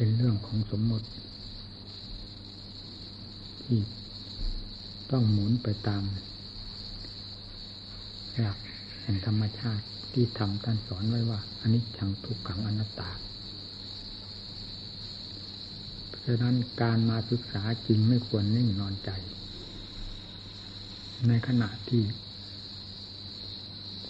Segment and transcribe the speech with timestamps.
[0.00, 1.08] เป็นเรื่องของสมมติ
[3.64, 3.80] ที่
[5.10, 6.02] ต้องหมุนไปตาม
[8.38, 8.58] หลัก
[9.02, 13.10] แห่งธรรมชาติที่ทำท่านสอนไว้ว่าอันนี้จังทุกขังอนัตตา
[16.08, 19.10] เพราะนั้นการมาศึกษาจริงไม่ควรนิ่งนอนใจ
[21.28, 22.02] ในขณะที่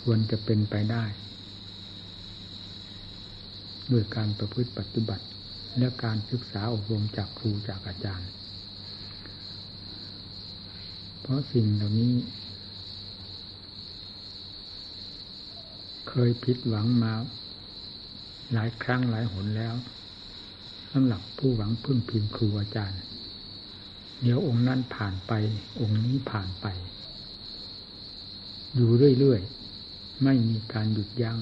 [0.01, 1.05] ควรจะเป็นไปได้
[3.93, 5.25] ด้วยการประพฤติปฏิบัติ
[5.79, 8.31] และการศึกษาอบรมจากครูจากอาจารย์
[11.21, 12.15] เพราะสิ่งเหล่านี้
[16.09, 17.13] เคยผิดหวังมา
[18.53, 19.75] หลายครั้งหลายหนแล้ว
[20.93, 22.99] สำหรับผู้หวังพึ่งพิงครูอาจารย์
[24.23, 25.33] เดี๋ยวองค์นั้นผ่านไป
[25.81, 26.67] องค์นี้ผ่านไป
[28.75, 31.39] อยู่เรื่อยๆ ไม่มีการหยุดยัง้ง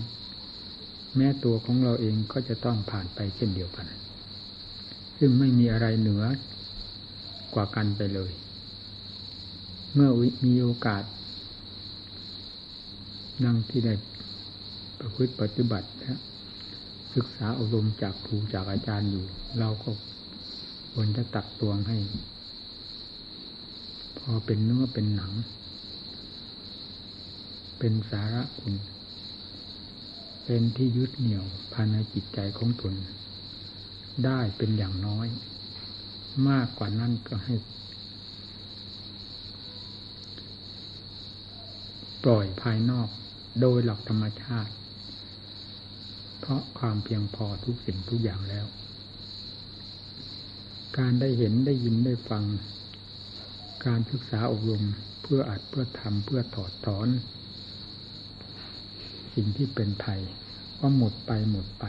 [1.17, 3.87] แม้ตัวของเราเองก็จะต้องผ่านไปเช่นเดียวกัน
[5.19, 6.25] ซึ่งไม่มีอะไรเหนือ
[7.55, 8.33] กว่ากันไปเลย
[9.95, 10.11] เมื่อ
[10.45, 11.03] มีโอกาส
[13.45, 13.95] ดังที่ได้
[14.99, 16.21] ประพฤติปฏิบัตินะ
[17.15, 19.25] ศึกษาอบรมจากครูจากอาจารย์อยู่
[19.59, 19.91] เราก็
[20.93, 21.99] ควรจะตักตวงให้
[24.19, 25.33] พอเป็นเนื้อเป็นหนัง
[27.79, 28.75] เป็นสาระคุณ
[30.45, 32.95] เป็นที่ยึดเหนี่ยวภายในจิตใจของตน
[34.25, 35.27] ได้เป็นอย่างน้อย
[36.49, 37.55] มากกว่านั้นก็ให้
[42.25, 43.09] ปล่อยภายนอก
[43.61, 44.73] โดยหลักธรรมชาติ
[46.41, 48.67] เพราะความเพียงพอทุกสิ่งทุกอย่างแล้ว
[50.99, 52.45] การได้เห็นได้ยินได้ฟัง
[53.87, 54.85] การศึกษาอบรม
[55.23, 57.09] เพื่ออัดเพื่อทำเพื่อถอดถอน
[59.35, 60.21] สิ่งที่เป็นไทย
[60.81, 61.85] ก็หมดไปหมดไป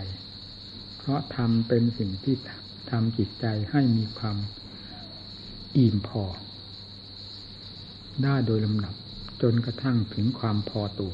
[1.08, 2.36] ราะทำเป็นสิ่งที่
[2.92, 4.38] ทำจิตใจให้มีความ
[5.78, 6.24] อิ่มพอ
[8.24, 8.96] ได้โดยลำดับ
[9.42, 11.14] จนกระทั่งถึงความพอตัว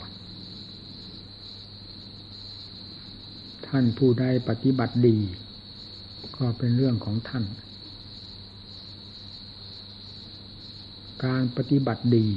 [3.67, 5.17] ท่านผู้ใดปฏิบัติดี
[6.37, 7.45] ก็เป็นเรื่องของท่าน
[11.25, 12.27] การปฏิบัติดี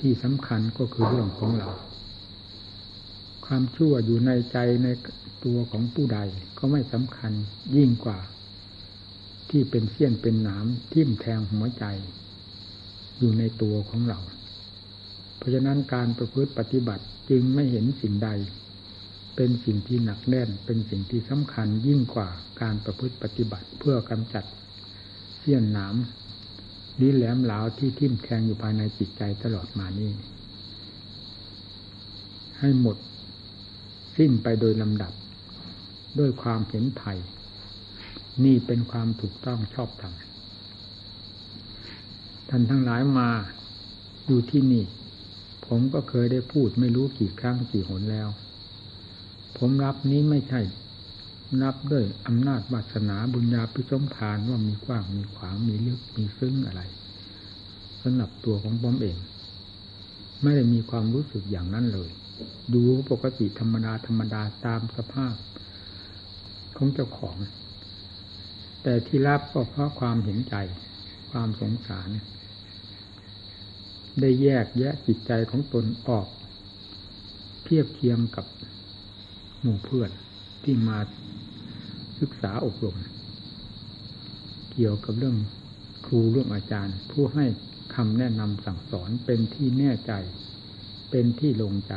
[0.00, 1.68] ที่สำคัญก็คือเรื่องของเรา
[3.44, 4.88] ความชั่วอยู่ในใจใน
[5.44, 6.18] ตัวของผู้ใด
[6.58, 7.32] ก็ไม่สำคัญ
[7.76, 8.18] ยิ่งกว่า
[9.50, 11.84] ที่เป็นเสี้ยนเป็นหนามทิ่มแทงหัวใจ
[13.18, 14.18] อยู่ในตัวของเรา
[15.36, 18.30] เพราะฉะนั้นการประพฤติปฏิบัติจึงไม่เห็นสิ่งใด
[19.36, 22.28] เป็นสิ่งที่หนักแน่น เป็นสิ่งที่สำคัญยิ่งกว่า
[22.60, 24.44] การประพฤติปฏิบัติเพื่อกำจัด
[25.38, 25.94] เสี้ยนหนาม
[27.00, 30.10] นี้แหลมเหลาที่ทิ่มแทงอยู่ภายในจิตใจตลอดมานี้
[32.58, 32.96] ให้หมด
[34.16, 35.12] สิ้นไปโดยลำดับ
[36.18, 37.18] ด้วยความเห็นไทย
[38.44, 40.14] นี่เป็นความถูกต้องชอบธรรม
[42.48, 43.30] ท่านทั้งหลายมา
[44.26, 44.84] อยู่ที่นี่
[45.66, 48.28] ผมก็เคยได้พูดไม่รู้กี่ครั้งกี่หนแล้ว
[49.58, 50.60] ผมรับนี้ไม่ใช่
[51.62, 56.82] นับด้วยอำนาจวาสนาบุญญาพิสมทานว่ามีกว้างมีขวางมีลึกมีซึ้งอะไร
[58.02, 59.16] สำหรับตัวของผมเอง
[60.42, 62.10] ไม่ได้มีความรู้สึกอย่างนั้นเลย
[62.74, 65.34] ดูปกติธรรมดาธรรมดาตามสภาพ
[66.76, 67.36] ของเจ้าของ
[68.82, 70.54] แต่ที่รับก็เพราะความเห็นใจ
[71.30, 72.08] ความสงสาร
[74.20, 76.26] ได้แยกแยะจิตใจของตนออก
[77.64, 78.46] เทียบเทียมกับ
[79.60, 80.10] หมู่เพื่อน
[80.64, 80.98] ที่มา
[82.20, 82.96] ศึกษาอบรม
[84.72, 85.36] เกี่ยวกับเรื่อง
[86.06, 87.46] ครูเรื่องอาจารย์ ผู้ให้
[87.94, 90.12] คำแนะนำสั่งสอนเป็นที่แน่ใจ
[91.10, 91.94] เป็นที่ลงใจ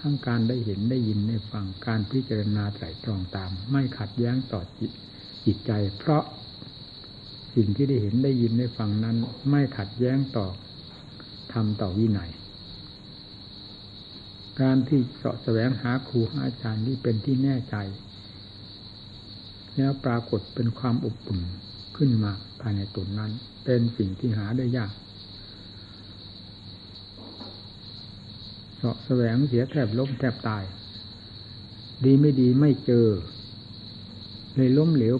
[0.00, 4.90] ทั้งการได้เห็นได้ยินได้ฟังการพิจารณาไตรตรองตาม ไม่ขัดแย้งต่อจิต
[5.46, 6.24] จิตใจ เพราะ
[7.54, 9.16] สิ่งที่ได้เห็นได้ยินได้ฟังนั้น
[9.50, 10.46] ไม่ขัดแย้งต่อ
[11.52, 12.30] ทำต่อวินัย
[14.60, 17.76] การที่เสาะแสวงหาครูหาอาจารย์ที่เป็นที่แน่ใจ
[19.76, 21.40] แล้วปรากฏเป็นความอบอุ่น
[21.96, 23.32] ขึ้นมาภายในตนนั้น
[23.64, 24.92] เป็นสิ่งที่หาได้ยาก
[28.68, 30.64] เสาะแสวงเสียแทบล้มแทบตาย
[32.04, 33.08] ดีไม่ดีไม่เจอ
[34.54, 35.16] เลยล้มเหลว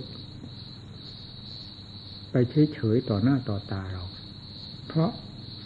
[2.30, 2.34] ไป
[2.74, 4.04] เฉยๆต่อหน้าต่อตาเรา
[4.86, 5.10] เพราะ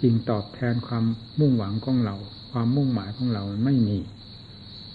[0.01, 1.05] สิ่งตอบแทนความ
[1.41, 2.17] มุ่งหวังของเรา
[2.51, 3.99] ความมุ่งหมายของเราไม่มี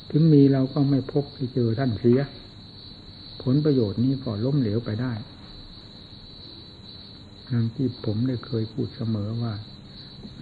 [0.09, 2.19] ถึงมีเราก็ไม่พบไปเจอท่านเสีย
[3.44, 5.13] ผลประโยชน์นี้ก็ล้มเหลวไปได้
[7.51, 9.53] ดังที่ผมได้เคยพูดเสมอว่า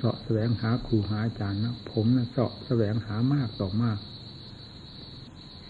[0.04, 3.98] เสาะแสวงหาครูหาอาจารย์นะผมนะเสาะแสวงหามากต่อมาก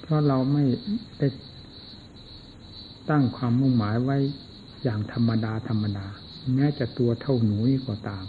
[0.02, 0.64] เพราะเราไม่
[1.20, 1.28] ได้
[3.10, 4.18] ตั้งความมุ่งหมายไว้
[4.84, 6.06] อย่างธรรมดาธรรมดา
[6.56, 8.26] แม้จะตัวเท่าหนูนี่ก็ตาม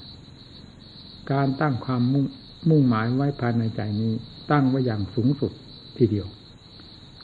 [1.33, 2.27] การตั้งความมุ่ง
[2.69, 4.13] มุ่งหมายไว้ภายในใจนี้
[4.51, 5.53] ตั้งไว้อย่างสูงสุด
[5.97, 6.29] ทีเดียว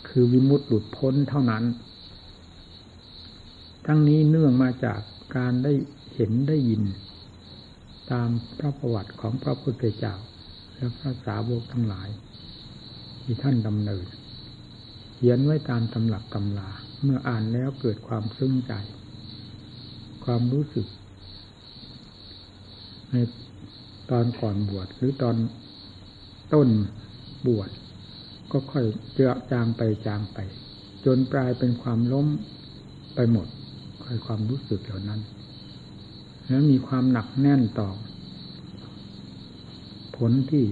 [0.08, 1.64] คือวิมุตติหลุดพ้นเท่านั้น
[3.86, 5.00] ทั้งนี้เนื่องมาจาก
[5.36, 5.72] การได้
[6.14, 6.82] เห็นได้ยิน
[8.12, 8.28] ตาม
[8.58, 10.14] พระประวัติของพระพุทธเจ้า
[10.74, 12.08] และพระสาวกทั้งหลาย
[13.22, 14.06] ที่ท่านดำเนิน
[15.14, 16.70] เขียนไว้ตามตำหลักตำลา
[17.02, 18.72] เมื่ออ่านแล้วเกิดความซึ้งใจ
[20.24, 20.86] ความรู้สึก
[23.10, 23.16] ใน
[24.10, 25.36] ตอนก่อนบวชหรือตอน
[26.54, 26.68] ต้น
[27.46, 27.70] บวช
[28.52, 28.84] ก็ค่อย
[29.14, 30.38] เจือจางไปจางไป
[31.04, 32.26] จนปลายเป็นความล้ม
[33.14, 33.46] ไปหมด
[34.04, 35.20] ค่อยความรู้สึกเหล่านั้น
[36.48, 37.90] แล้วมีความหนักแน่นต่อ
[40.16, 40.64] ผลที่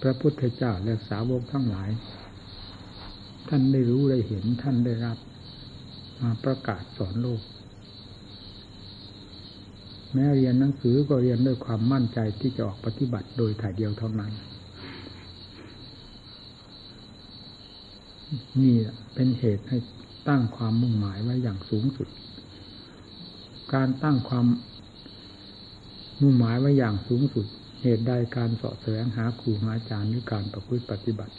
[0.00, 1.90] พระพุทธเจ้าและสาวกทั้งหลาย
[3.48, 5.18] ท่านได้รู้ได้เห็นท่านได้รับ
[6.20, 7.42] มาประกาศสอนโลก
[10.12, 14.32] แม้เรียนหนังสือก็เรียนด้วยความมั่นใจที่จะออกปฏิบัติโดยถ่ายเดียวเท่านั้น
[18.60, 18.74] นี่
[19.14, 19.78] เป็นเหตุให้
[20.28, 22.08] ตั้งความมุ่งหมายไว้อย่างสูงสุด
[23.74, 24.46] การตั้งความ
[26.20, 27.46] มุ่งหมายไว้อย่างสูงสุด
[27.82, 31.34] เหตุใดการสาะแสวงหาครูหาอาจารย์หรือการประพฤติปฏิบัติ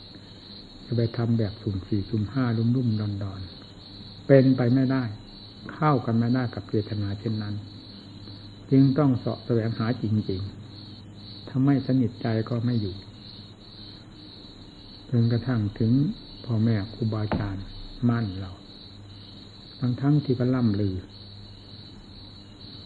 [0.86, 3.42] จะไปทำแบบสุ่มสี่สุ่มห้าลุ่มลุ่มดอนดอน
[4.28, 5.04] เป็นไปไม่ได้
[5.74, 7.56] เข้ากันไม่ได้กับเจตนาเช่นนั้น
[8.72, 12.96] จึงต้องสาะแสวงหาจริงๆถ้าไม่สนิทใจก็ไม่อยู่
[15.10, 15.92] จนกระทั่งถึง
[16.46, 17.64] พ่อแม่ครูบาอาจารย์
[18.10, 18.52] มั่นเรา
[19.80, 20.96] ทั้งทั้งที่ก็ล่ำลือ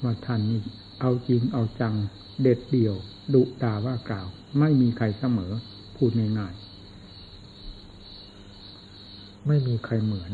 [0.05, 0.61] ว่าท่านนี่
[1.01, 1.95] เอาจริงเอาจัง
[2.41, 2.95] เด็ดเดี่ยว
[3.33, 4.27] ดุด่าว่ากล่าว
[4.59, 5.51] ไม่มีใครเสมอ
[5.95, 6.65] พูดง่ายๆ
[9.47, 10.31] ไม่มีใครเหมือน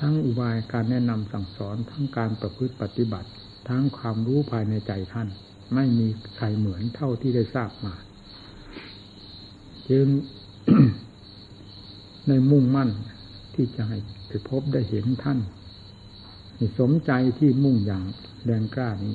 [0.00, 3.28] ทั้งอุบายการแนะนำสั่งสอนทั้งการประพฤติปฏิบัติ
[3.68, 5.28] ทั้งความรู้ภายในใจท่าน
[5.74, 7.94] ไม่มีใครเหมือนเท่าที่ได้ทราบมา
[9.90, 10.06] จึง
[12.28, 12.90] ในมุ่งมั่น
[13.54, 15.38] ที่จะให้ไปพบได้เห็นท่าน
[16.78, 18.04] สมใจที่มุ่งอย่าง
[18.44, 19.14] แรงกล้านี้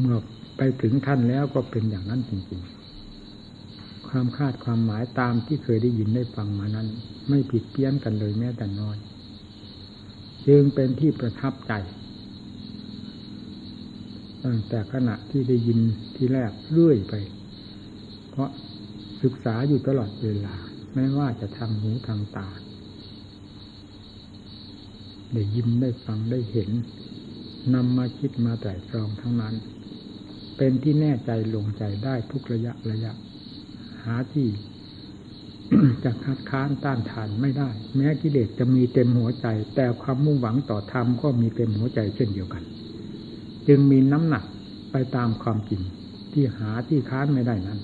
[0.00, 0.18] เมื่อ
[0.56, 6.88] ไปถึงท่านแล้วก็เป็นอย่างนั้นจริงๆ ความคาดความหมายตามที่เคยได้ยินได้ฟังมานั้น
[7.28, 8.96] ไม่ผิดเพี้ยนกันเลยแม้แต่น้อย
[10.46, 11.72] จึงเป็นที่ประทับใจ
[14.44, 15.78] ตั้งแต่ขณะที่ได้ยิน
[16.16, 17.14] ที่แรกเรื่อยไป
[18.30, 18.50] เพราะ
[19.22, 20.54] ศึกษาอยู่ตลอดเวลา
[20.94, 22.48] ไม่ว่าจะทางหูทางตา
[25.34, 26.70] ได้ยินได้ฟังได้เห็น
[27.74, 29.54] นำมาคิดมาแต่ตรองทั้งนั้น
[30.56, 33.12] เป็นที่แน่ใจลงใจได้ทุกระยะระยะ
[34.04, 34.48] หาที่
[36.04, 42.62] จะคัดค้านต้านทานไม่ได้ แม้กิเลสจะมีเต็มหัวใจ แต่ความมุ่งหวังต่อธรรมก็มีเต็มหัวใจเช่นเดียวกัน
[43.68, 44.44] จึงมีน้ำหนัก
[44.92, 45.82] ไปตามความจริง
[46.32, 47.80] ที่หาที่ค้านไม่ได้นั้น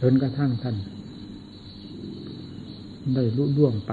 [0.00, 0.76] จนกระทั่งท่าน
[3.14, 3.92] ได้รุ่ร่วงไป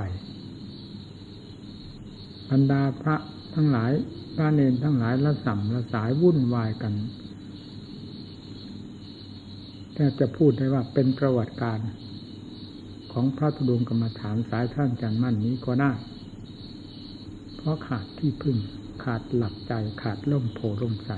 [2.55, 3.15] รรดาพระ
[3.55, 3.91] ทั้งหลาย
[4.35, 6.93] พระเนนทั้งหลายละสัมละสายวุ่นวายกัน
[9.93, 11.79] แต่จะพูดได้ว่าเป็นประวัติการ
[13.11, 15.91] ของพระธุดงกรรมฐานสายท่านจันมั่นนี้ก็ได้
[17.55, 18.57] เพราะขาดที่พึ่ง
[19.03, 21.11] ขาดหลักใจขาดล่มโพล่มใส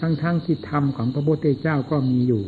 [0.00, 2.44] ทั้งๆทที่ธรรมของพระพุทธเจ้าก็มีอยู่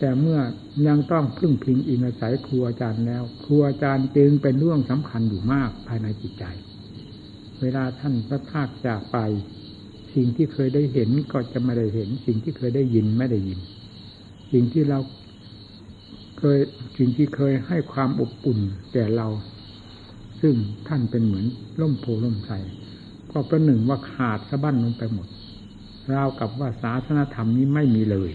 [0.00, 0.40] แต่เมื่อ
[0.86, 6.44] ยังต้องพึ่งพิงอิงอาศัยครูอาจารย์แล้ว ครูอาจารย์จึงเป็นเรื่องสำคัญอยู่มากภายในจิตใจ
[7.60, 9.18] เวลาท่านพระภาคจากไป
[10.14, 13.58] สิ่งที่เคยได้เห็นก็จะไม่ได้เห็น สิ่งที่เคยได้ยินไม่ได้ยิน
[14.52, 14.98] สิ่งที่เรา
[16.38, 16.58] เคย
[16.98, 18.60] สิ่งที่เคยให้ความอบอุ่น
[18.92, 19.28] แก่เรา
[20.40, 20.54] ซึ่ง
[20.88, 21.46] ท่านเป็นเหมือน
[21.80, 22.52] ล่มโพล่มใส
[23.30, 25.28] ก็ประหนึ่งว่าขาดสะบั้นลงไปหมด
[26.14, 28.30] ราวกับว่าศาสนธรรมนี้ไม่มีเลย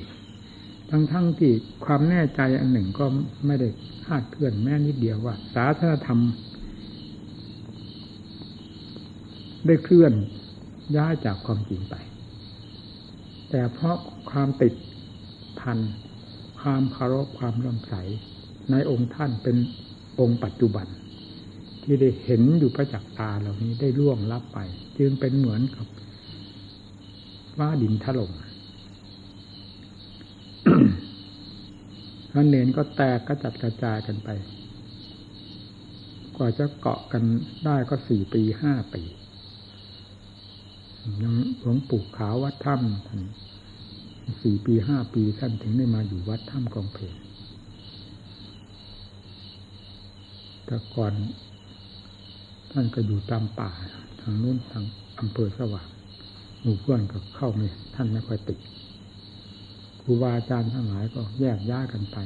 [0.90, 1.52] ทั้งๆทที่
[1.86, 3.06] ความแน่ใจอันหนึ่งก็
[3.46, 3.70] ไม่ได้
[4.06, 6.20] คาดเคลื่อนแม้นิดเดียวว่า ศาสนธรรม
[9.68, 10.14] ได้เคลื่อน
[10.98, 11.96] ย้ายจากความจริงไป
[13.50, 13.98] แต่เพราะ
[14.30, 14.74] ความติด
[15.60, 15.78] พัน
[16.60, 17.94] ความคารพความร่มใส
[18.72, 19.56] ในองค์ท่านเป็น
[20.20, 20.88] องค์ปัจจุบัน
[21.84, 24.60] ที่ได้เห็นอยู่ประจักษ์ตาเหล่านี้ได้ล่วงลับไป
[24.98, 25.86] จึงเป็นเหมือนกับ
[27.60, 28.32] ว่าดินถล่ม
[32.38, 34.30] ท่านเนนก็แตกกระจัดกระจายกันไป
[36.36, 37.24] กว่าจะเกาะกัน
[37.66, 39.04] ได้ก็สี่ปีห้าปี
[41.22, 43.22] ยังหลวงปู่ขาววัดถ้ำท่าน
[44.42, 47.04] สี่ปีห้าปีท่านถึงได้มาอยู่วัดถ้ำกองเพล
[50.66, 51.14] แต่ก่อน
[52.72, 53.72] ท่านก็อยู่ตามป่า
[54.20, 54.84] ทางนู้นทาง
[55.20, 55.88] อำเภอสว่าง
[56.62, 58.60] หมู่เพื่อนก็เข้าไม่ท่านไม่ค่อยติด
[60.08, 62.18] ครูบาอาจารย์ทั้งหลายก็แยกย้ายกันไป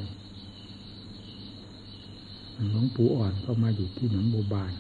[2.72, 4.74] หลวงปู่อ่อนก็มาอยู่ที่หนองบัวบาน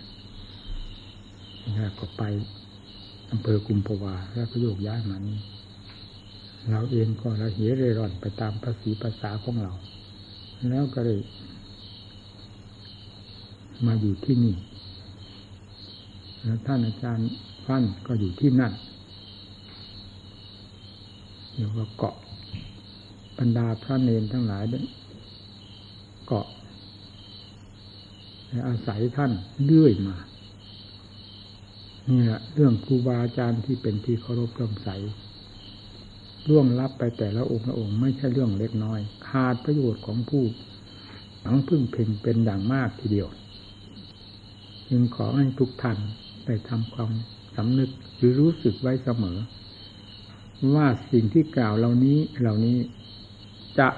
[1.75, 2.23] แล้วก็ไป
[3.31, 5.39] อำเภอกุมภาวาแล้วก็โยกย้ายมานี่
[6.69, 9.73] เราเองก็เราเหเร่ร่อนไปตามภาษีภาษาของเรา
[10.69, 11.19] แล้วก็เลย
[13.85, 14.55] มาอยู่ที่นี่
[16.43, 17.29] แล้วท่านอาจารย์
[17.65, 18.73] ฟั่นก็อยู่ที่นั่น
[21.53, 22.15] เรียกว่าเกาะ
[23.39, 24.63] บรรดาพระเนนทั้งหลาย
[26.25, 26.47] เกาะ
[28.67, 29.31] อาศัยท่าน
[29.63, 30.15] เลื่อยมา
[32.09, 34.89] นี่แหละเรื่องครูบาอาจารย์ที่เป็นที่เคารพเริ่มใส
[36.47, 40.43] ล่วงลับไปแต่ละองค์ละองค์ไม่ใช่เรื่องเล็กน้อย ขาดประโยชน์ของผู้
[41.41, 43.27] หลังพึ่งเพ่งเป็นอย่างมากทีเดียว
[44.89, 45.97] จึงขอให้ทุกท่าน
[46.45, 47.09] ได้ทำความ
[47.55, 49.37] สำนึกหรือรู้สึกไว้เสมอ
[50.75, 52.77] ว่าสิ่งที่กล่าวเหล่านี้เหล่านี้
[53.79, 53.89] จะ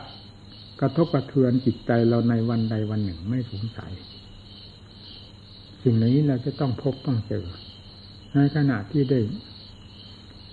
[0.81, 3.91] กระทบกระเทือนจิตใจเราในวันใดวันหนึ่งไม่สงสัย
[5.83, 7.45] สิ่งนี้เราจะต้องพบต้องเจอ
[8.33, 9.19] ในขณะที่ได้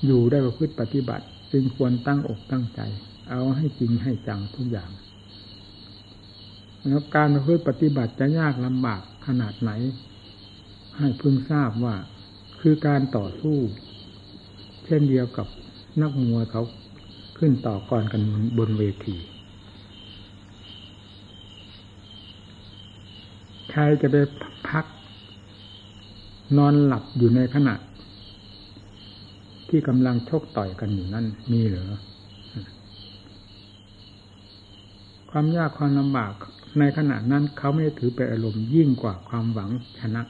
[0.06, 2.80] อยู่ได้ประพฤติปฏิบัติ จึงควรตั้งอกตั้งใจ
[3.30, 4.90] เอาให้จริงให้จังทุกอย่าง
[6.86, 9.70] แล้วการประพฤติปฏิบัติจะยากลำบากขนาดไหน
[10.98, 11.96] ให้พึงทราบว่า
[12.60, 13.58] คือการต่อสู้
[14.84, 15.46] เช่นเดียวกับ
[16.00, 16.62] นักมวยเขา
[17.38, 18.22] ขึ้นต่อก่อนกัน
[18.58, 19.16] บนเวที
[23.70, 24.16] ใครจะไป
[24.68, 24.84] พัก
[26.56, 27.74] นอนหลับอยู่ในขณะ
[29.68, 31.98] ที่กำลังชกต่อยกันอยู่นั่นมีเหรอ
[35.30, 36.32] ความยากความลำบาก
[36.78, 40.22] ในขณะนั้นเขาไม่ได้ถือเป็นอารมณ์ยิ่งกว่าความหวังชนะ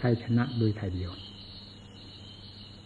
[0.00, 1.12] ชัยชนะโดยถ่ายเดียว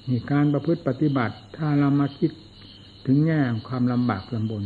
[0.09, 2.31] นี่การประพฤติปฏิบัติ ถ้าเรามาคิด
[3.05, 4.65] ถึงแง่ความลำบากลำบน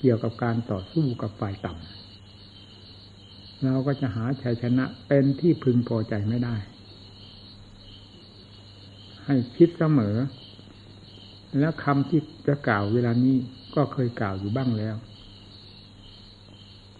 [0.00, 6.56] เกี่ยวกับการต่อสู้กับฝ่ายต่ำเราก็จะหาชัยชนะเป็นที่พึงพอใจไม่ได้
[9.24, 10.16] ให้คิดเสมอ
[11.58, 13.36] แล้วคำที่จะกล่าวเวลานี้
[13.74, 14.96] ก็เคยกล่าวอยู่บ้างแล้ว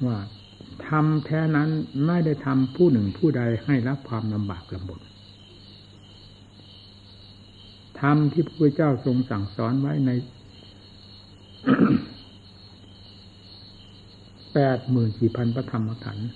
[0.07, 0.19] ว่า
[0.87, 1.69] ทำแท้นั้น
[2.07, 5.01] ไม่ได้ทำผู้หนึ่งผู้ใดให้รับความลำบากลำบน
[8.01, 10.11] ทำที่พระพุทธเจ้าทรงสั่งสอนไว้ใน
[14.55, 16.29] แปดหมื่นสี่พันพระธรรมขันธ์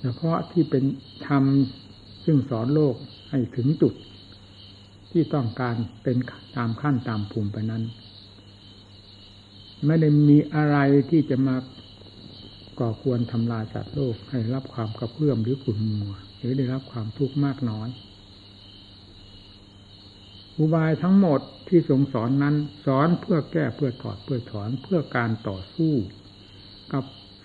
[0.00, 0.84] เฉพาะที่เป็น
[1.26, 1.44] ธรรม
[2.24, 2.94] ซึ่งสอนโลก
[3.30, 3.94] ให้ถึงจุด
[5.10, 6.16] ที่ต้องการเป็น
[6.56, 7.82] ตามขั้นตามภูมิไปนั้น
[9.86, 10.78] ไม่ได้มีอะไร
[11.10, 11.56] ที่จะมา
[12.80, 17.88] ก่อควรทำลายสัตว์โลกให้รับความกระเพื่อมหรือขุ่นมัว หรือได้รับความทุกข์มากน้อย
[20.58, 22.54] อุบายทั้งหมดที่ทรงสอนนั้น
[22.86, 25.94] สอนเพื่อแก้เพื่อถอดเพื่อถอนเพื่อการต่อสู้
[26.92, 27.04] กับ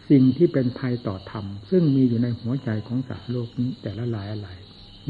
[0.10, 4.50] สิ่งที่เป็นภัยต่อธรรม ซึ่งมีอยู่ในหัวใจของสัตว์โลกนี้แต่ละหลายอะไร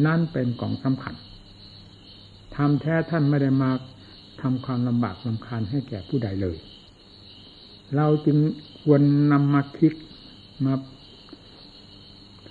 [0.06, 1.16] นั่นเป็นกองสำคัญ
[2.56, 3.72] ทำแท้ท่านไม่ได้มา
[4.42, 6.58] ทำความลำบากลำคาญให้แก่ผู้ใดเลย
[7.96, 8.38] เราจึง
[8.82, 9.94] ควรนำมาคิด
[10.66, 10.74] มา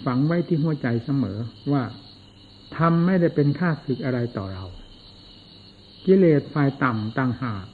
[0.04, 1.38] ฝังไว้ที่หัวใจเสมอ
[1.72, 1.82] ว่า
[2.78, 4.64] ทำไม่ได้เป็นค่าศึกอะไรต่อเรา
[6.06, 7.64] กิเลสฝ่ายต่ำต่างหาก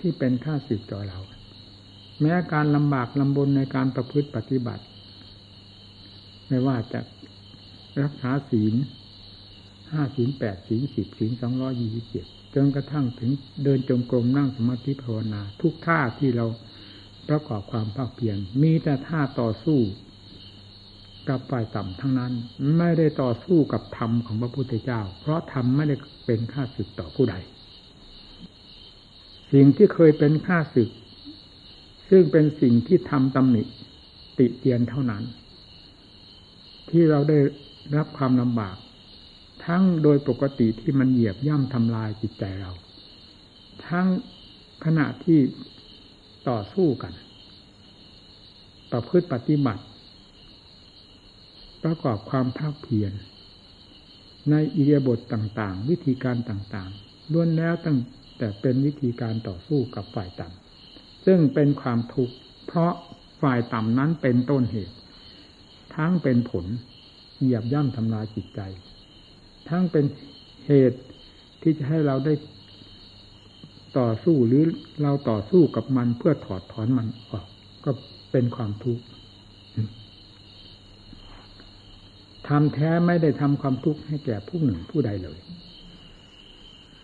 [0.00, 1.18] ที่เป็นค่าศึกต่อเรา
[2.20, 4.84] แม้การลำบากลำบนในการประพฤติปฏิบัติ
[6.48, 7.00] ไม่ว่าจะ
[8.02, 8.74] รักษาศีล
[9.92, 13.30] ห้าศีลแปดศีลสิบศีลสองร้อยี่สิบเจ็ดจนกระทั่งถึง
[13.64, 16.46] เดินจงกรมนั่งสมาธิภาวนา ทุกท่าที่เรา
[17.28, 19.78] ประกอบความภาคเพียรมีแต่ท่าต่อสู้
[21.28, 22.32] กับฝ่ายต่ำทั้งนั้น
[22.78, 27.36] ไม่ได้ต่อสู้กับธรรมของพระพุทธเจ้า เพราะธรรมไม่ได้เป็นค่าศึกต่อผู้ใด
[29.52, 30.90] สิ่งที่เคยเป็นค่าศึก
[32.08, 33.62] ซึ่งเป็นสิ่งที่ทำตำหนิ
[34.38, 35.22] ติเตียนเท่านั้น
[36.90, 37.38] ที่เราได้
[37.96, 38.76] รับความลำบาก
[39.64, 42.72] ทั้งโดยปกติที่มันเหยียบย่ำทำลายจิตใจเรา
[43.88, 44.06] ทั้ง
[44.84, 45.38] ขณะที่
[46.48, 47.12] ต่อสู้กัน
[48.92, 49.82] ประพฤติปฏิบัติ
[51.84, 53.12] ประกอบความภาคเพียร
[54.50, 57.98] ในอิเดียบทต่างๆ วิธีการต่างๆล้วนแล้วตั้ง
[58.38, 62.34] แต่เป็นวิธีการต่อสู้กับฝ่ายต่ำซึ่งเป็นความทุกข์
[62.66, 62.92] เพราะ
[63.42, 64.96] ฝ่ายต่ำนั้นเป็นต้นเหตุ
[65.96, 66.66] ทั้งเป็นผล
[67.38, 68.60] เหยียบย่ำทำลายจิตใจ
[69.68, 70.04] ทั้งเป็น
[70.66, 71.00] เหตุ
[71.62, 72.34] ที่จะให้เราได้
[73.98, 74.64] ต่อสู้หรือ
[75.02, 77.46] เราต่อสู้กับมันเพื่อถอดถอนมันออก
[77.84, 77.90] ก็
[78.32, 79.02] เป็นความทุกข์
[82.48, 85.38] ทำแท้ไม่ได้ทำความทุกข์ให้แก่ผู้หนึ่งผู้ใดเลย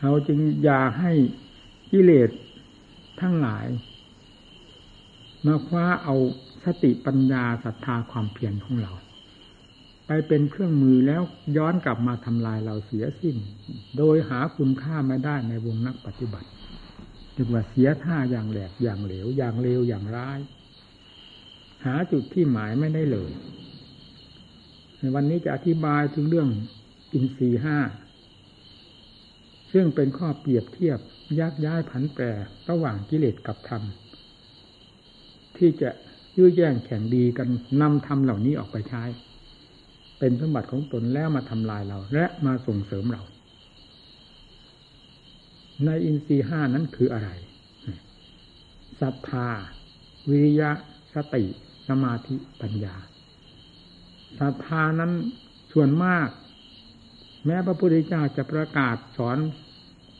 [0.00, 1.12] เราจึงอย่าให้
[1.90, 2.30] กิเลส
[3.20, 3.66] ทั้งหลาย
[5.46, 6.16] มาคว้าเอา
[6.64, 8.92] สติปัญญาศรัทธาความเพียรของเรา
[10.06, 11.22] ไปเป็นเครื่องมือแล้ว
[11.56, 13.36] ย้อนกลับมาทำลายเราเสียสิ้น
[13.98, 16.48] โดยหาคุณค่าไม่ได้ในวงนักปฏิบัติ
[17.36, 20.38] ถึงว่าเสียท่าอย่างแหลกอย่างเหลว อย่างเลวอย่างร้าย
[21.84, 23.30] หาจุดที่หมายไม่ได้เลย
[25.14, 26.48] วันนี้จะอธิบายถึงเรื่อง
[27.12, 27.78] อินทรีห้า
[29.72, 30.98] ซึ่งเป็นข้อเปรียบเทียบ
[31.40, 32.24] ยักย้ายผันแปร
[32.70, 33.82] ระหว่างกิเลสกับธรรม
[35.56, 35.90] ที่จะ
[36.36, 37.48] ยื้อแย่งแข่งดีกัน
[37.80, 39.02] นำธรรมเหล่านี้ออกไปใช้
[40.18, 43.22] เป็นสมบัติของตนแล้วมาทำลายเรา และมาส่งเสริมเรา
[45.84, 47.30] ในอินทรีห้านั้นคืออะไร
[49.00, 49.48] ศรัทธา
[50.28, 50.70] วิริยะ
[51.14, 51.44] สติ
[51.88, 52.94] สมาธิปัญญา
[54.40, 55.12] ศรัทธานั้น
[55.72, 56.28] ส่วนมาก
[57.46, 59.38] แม้พระพุทธเจ้าจะประกาศสอน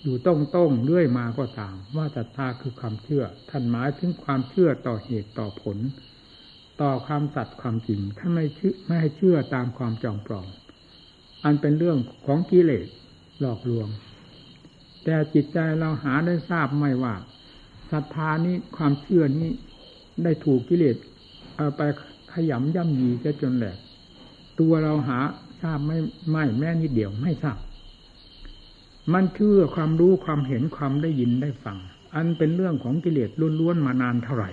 [0.03, 5.79] อยู่ต้องต้องเรื่อยมาก็ตาม ว่าศรัทธาคือความเชื่อท่านหมายถึงความเชื่อต่อเหตุต่อผล
[6.83, 10.49] ต่อความสัตย์ความจริงท่านไม่เชื่อไม่ให้เชื่อตามความจองปลอม
[11.45, 12.87] อันเป็นเรื่องของกิเลส
[13.41, 13.89] หลอกลวง
[15.05, 17.15] แต่จิตใจเราหาได้ทราบไม่ว่า
[17.93, 19.51] ศรัทธานี้ความเชื่อนี้
[20.25, 20.97] ได้ถูกกิเลส
[21.57, 21.81] เอาไป
[22.33, 23.79] ขยำย่ำยีจะจนแหลก
[24.61, 25.19] ตัวเราหา
[25.61, 25.99] ทราบไม่
[26.31, 27.59] ไม่แม่นิดเดียวไม่ทราบ
[29.13, 31.79] มันเชื่อความรู้ความเห็นความได้ยินได้ฟัง
[32.15, 34.51] อันเป็นเรื่องของกิเลสล้วนๆมานานเท่าไหร่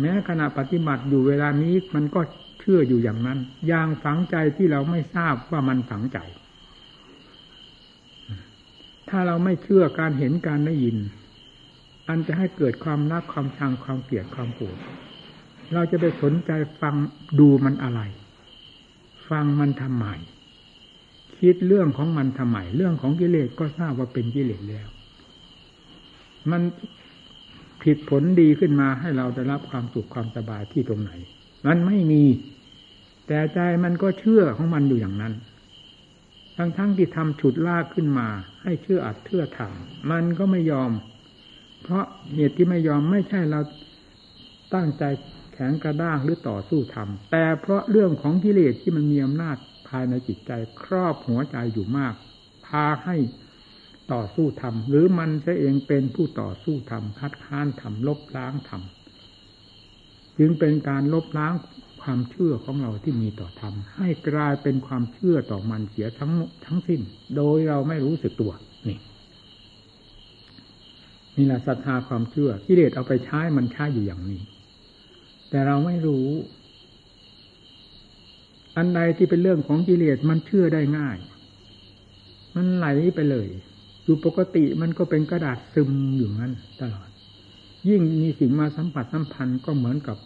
[0.00, 2.20] แม้ขณะปฏิบัติอยู่เวลานี้มันก็
[2.60, 3.38] เชื่ออยู่อย่างนั้น
[3.68, 6.18] อย่างฝังใจที่เราไม่ทราบว่ามันฝังใจ
[9.08, 10.96] ถ้าเราไม่เชื่อการเห็นการได้ยิน
[12.08, 14.78] อันจะให้เกิดความรักความชังความเกลียดความโกรธ
[15.74, 16.94] เราจะไปสนใจฟัง
[17.38, 18.00] ดูมันอะไร
[19.30, 20.06] ฟังมันทำไม
[21.38, 24.88] คิดเรื่องของมันทำไมเรื่องของกิเลสก็ทราบว่าเป็นกิเลสแล้ว
[26.50, 26.62] มัน
[27.82, 31.12] ผิดผลดีขึ้นมาให้เราได้รับความสุขความสบายที่ตรงไหน
[31.66, 32.24] มันไม่มี
[33.26, 35.34] แต่ใจมันก็เชื่อของมันอยู่อย่างนั้น
[36.56, 38.28] ทั้งทั้งที่ทำฉุดลากขึ้นมา
[38.62, 40.90] ให้เชื่ออัดเชื่อทำมันก็ไม่ยอม
[41.82, 43.60] เพราะเหตุที่ไม่ยอมไม่ใช่เรา
[44.74, 45.04] ตั้งใจ
[45.56, 49.56] แข็งกระด้างหรือต่อสู้ทำแต่เพราะเรื่องของกิเลสที่มันมีอำนาจ
[49.88, 52.14] ภายในจิตใจครอบหัวใจอยู่มาก
[52.66, 53.16] พาให้
[54.12, 61.54] ต่อสู้ทำหรือมันเองเป็นผู้ต่อสู้ทำคัดค้านทำลบล้างทำจึงเป็นการลบล้าง
[62.02, 66.32] ความเชื่อของเราที่มีต่อธรรม ให้กลายเป็นความเชื่อต่อมันเสียทั้ง
[66.64, 67.00] ทั้งสิ้น
[67.36, 68.52] โดยเราไม่รู้สึกตัว
[68.88, 68.98] นี่
[71.36, 74.40] นี่แหละศรัทธาความเชื่อกิเลสเอาไปใช้มันใช้อยู่อย่างนี้
[75.50, 76.28] แต่เราไม่รู้
[78.76, 81.18] อันใดที่เป็นเรื่องของกิเลสมันเชื่อได้ง่าย
[82.54, 83.48] มันไหลไปเลย
[84.04, 87.08] อยู่ปกติมันก็เป็นกระดาษซึมอยู่นั้นตลอด
[87.88, 90.16] ยิ่งมีสิ่งมาสัมผัสสัมพันธ์ก็เหมือนกับ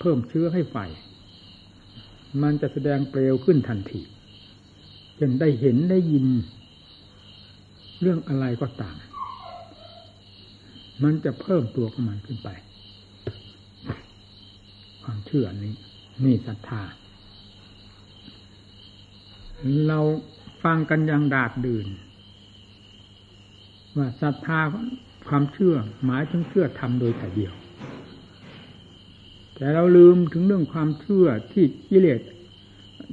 [0.00, 0.76] เพิ่มเชื้อให้ไฟ
[2.42, 4.00] มันจะแสดงเปลวขึ้นทันที
[5.18, 6.26] จนได้เห็นได้ยิน
[8.00, 8.96] เรื่องอะไรก็ตาม
[11.02, 12.48] มันจะเพิ่มตัวของมันขึ้นไป
[15.04, 15.74] ความเชื่อนี้
[16.24, 16.82] นี่ศรัทธา
[19.88, 20.00] เรา
[20.64, 21.86] ฟังกันอย่างดาดดื่น
[23.96, 24.60] ว่าศรัทธา
[25.28, 27.54] ความเชื่อหมายถึงเชื่อทำโดยแต่เดียว
[29.56, 32.20] แต่เราลืมถึงเรื่องความเชื่อที่กิเลส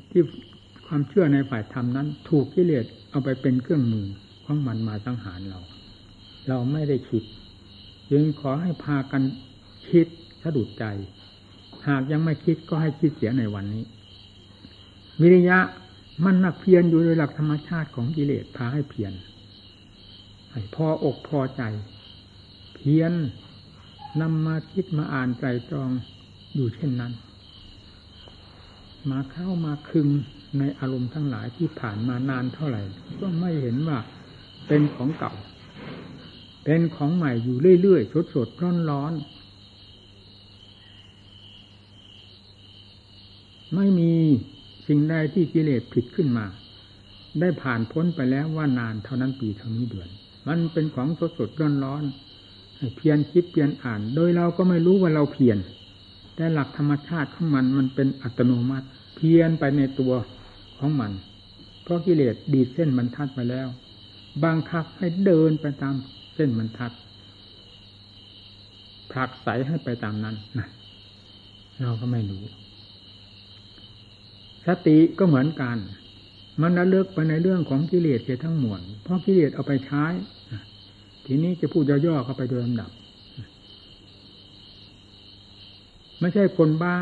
[0.09, 0.23] ที่
[0.87, 4.07] ความเชื่อในฝ่ายธรรมนั้น ถูกกิเลสเอาไปเป็นเครื่องมือ
[4.45, 5.59] ของมันมาสังหารเรา
[6.47, 7.23] เราไม่ได้คิด
[8.11, 9.21] จึงขอให้พากัน
[9.89, 10.07] คิด
[10.41, 10.85] สะดุดใจ
[11.87, 13.85] หากยังไม่คิดก็ให้คิดเสียในวันนี้
[15.21, 15.59] วิริยะ
[16.23, 19.13] มันนักเพียรอยู่โดยหลักธรรมชาติของกิเลสพาให้เพียร
[20.51, 21.61] ให้พออกพอใจ
[22.75, 23.13] เพียร
[24.21, 25.91] นำมาคิดมาอ่านใจตรอง
[26.55, 27.13] อยู่เช่นนั้น
[29.09, 30.07] มาเข้ามาคึง
[30.59, 32.81] ในอารมณ์ทั้งหลายที่ผ่านมานานเท่าไหร่
[33.19, 33.97] ก็ไม่เห็นว่า
[34.67, 35.33] เป็นของเก่า
[36.63, 39.38] เป็นของใหม่อยู่เรื่อยๆสดๆร้อนๆ
[43.75, 44.11] ไม่มี
[44.87, 46.45] สิ่งใดที่กิเลสผิดขึ้นมา
[47.39, 50.09] ได้ผ่านพ้นไปแล้วว่านานเท่านั้นปีเท่านี้เดือน
[50.47, 52.03] มันเป็นของสดสดร้อนร้อน
[52.95, 55.57] เพียนคิดเพียนอ่าน โดยเราก็ไม่รู้ว่าเราเพียน
[56.35, 60.13] แต่หลักธรรมชาติของมันมันเป็นอัตโนมัติ เพียนไปในตัว
[60.77, 61.11] ของมัน
[61.83, 63.67] เพราะกิเลสดีดเส้นบรรทัดไปแล้ว
[64.43, 65.95] บังคับให้เดินไปตาม
[66.35, 66.91] เส้นบรรทัด
[69.11, 70.67] ผลักใสให้ไปตามนั้นนะ
[71.81, 72.43] เราก็ไม่รู้
[74.69, 75.77] สติก็เหมือนกัน
[76.61, 80.05] มันระลึกไปในเรื่องของกิเลสเสียทั้งมวลเพราะกิเลสเอาไปใช้
[81.25, 82.91] ทีนี้จะพูดย่อๆเข้าไปโดยลำดับ
[86.19, 86.97] ไม่ใช่คนบ้า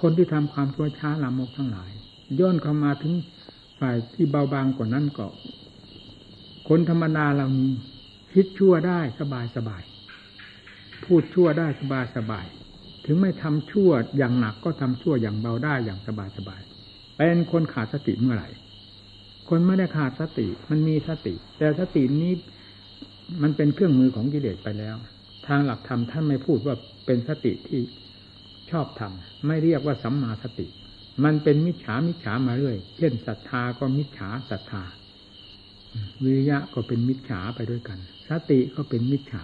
[0.00, 1.90] คนที่ทำความชั่วช้าลามกทั้งหลาย
[2.38, 3.14] ย่นเข้ามาถึง
[3.78, 5.26] ฝ่ายที่เบาบางกว่านั้นก็
[6.68, 7.72] คนธรรมดาเรานี้
[8.32, 9.82] คิดชั่วได้สบายสบาย
[11.04, 12.46] พูดชั่วได้สบายสบาย
[13.04, 16.60] ถึงไม่ทำชั่วอย่างหนักก็ทำชั่วอย่างเบาได้อย่างสบายสบาย
[17.16, 18.48] เป็นคนขาดสติเมื่อไหร่
[19.48, 22.32] คนไม่ได้ขาดสติมันมีสติ แต่สตินี้
[23.42, 24.96] มันเป็นเครื่องมือของกิเลสไปแล้ว
[25.46, 27.80] ทางหลักธรรมท่านไม่พูดว่าเป็นสติที่
[28.70, 30.66] ชอบทำไม่เรียกว่าสัมมาสติ
[31.24, 34.82] มันเป็นมิจฉามิจฉามาเรื่อย เช่นศรัทธาก็มิจฉาศรัทธา
[36.22, 39.42] วิริยะก็เป็นมิจฉาไปด้วยกัน สติก็เป็นมิจฉา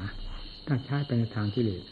[0.66, 1.84] ถ้าใช้ไปในทางกิเลส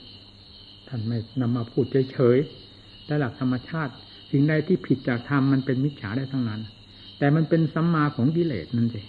[0.89, 3.93] ท่านไม่นำมาพูดเฉยๆแต่หลักธรรมชาติ
[4.31, 6.61] สิ่งใดที่ผิดจากธรรมมันเป็นมิจฉาได้ทั้งนั้น
[7.19, 9.09] แต่มันเป็นสัมมาของกิเลสนั่นเอง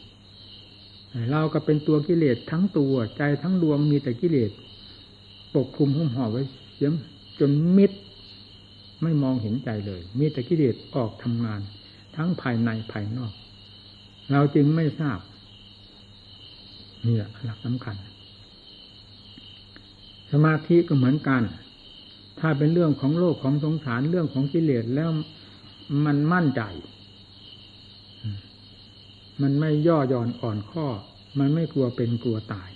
[1.31, 4.51] เราก็เป็นตัวกิเลสทั้งตัวใจทั้งดวงมีแต่กิเลส
[5.55, 6.91] ปกคลุมหุ้มห่อไว้เสีย
[7.39, 7.91] จนมิด
[9.03, 11.61] ไม่มองเห็นใจเลย มีแต่กิเลสออกทำงาน
[12.15, 13.33] ทั้งภายในภายนอก
[14.31, 15.19] เราจึงไม่ทราบ
[17.05, 17.95] นี่แหละหลักสำคัญ
[20.31, 21.41] สมาธิก็เหมือนกัน
[22.39, 25.09] ถ้าเป็นเรื่องของโลกของสงสารเรื่องของกิเลสแล้ว
[26.05, 26.61] มันมั่นใจ
[29.41, 30.87] มันไม่ย่อหย่อนอ่อนข้อ
[31.39, 32.69] มันไม่กลัวเป็นกลัวตาย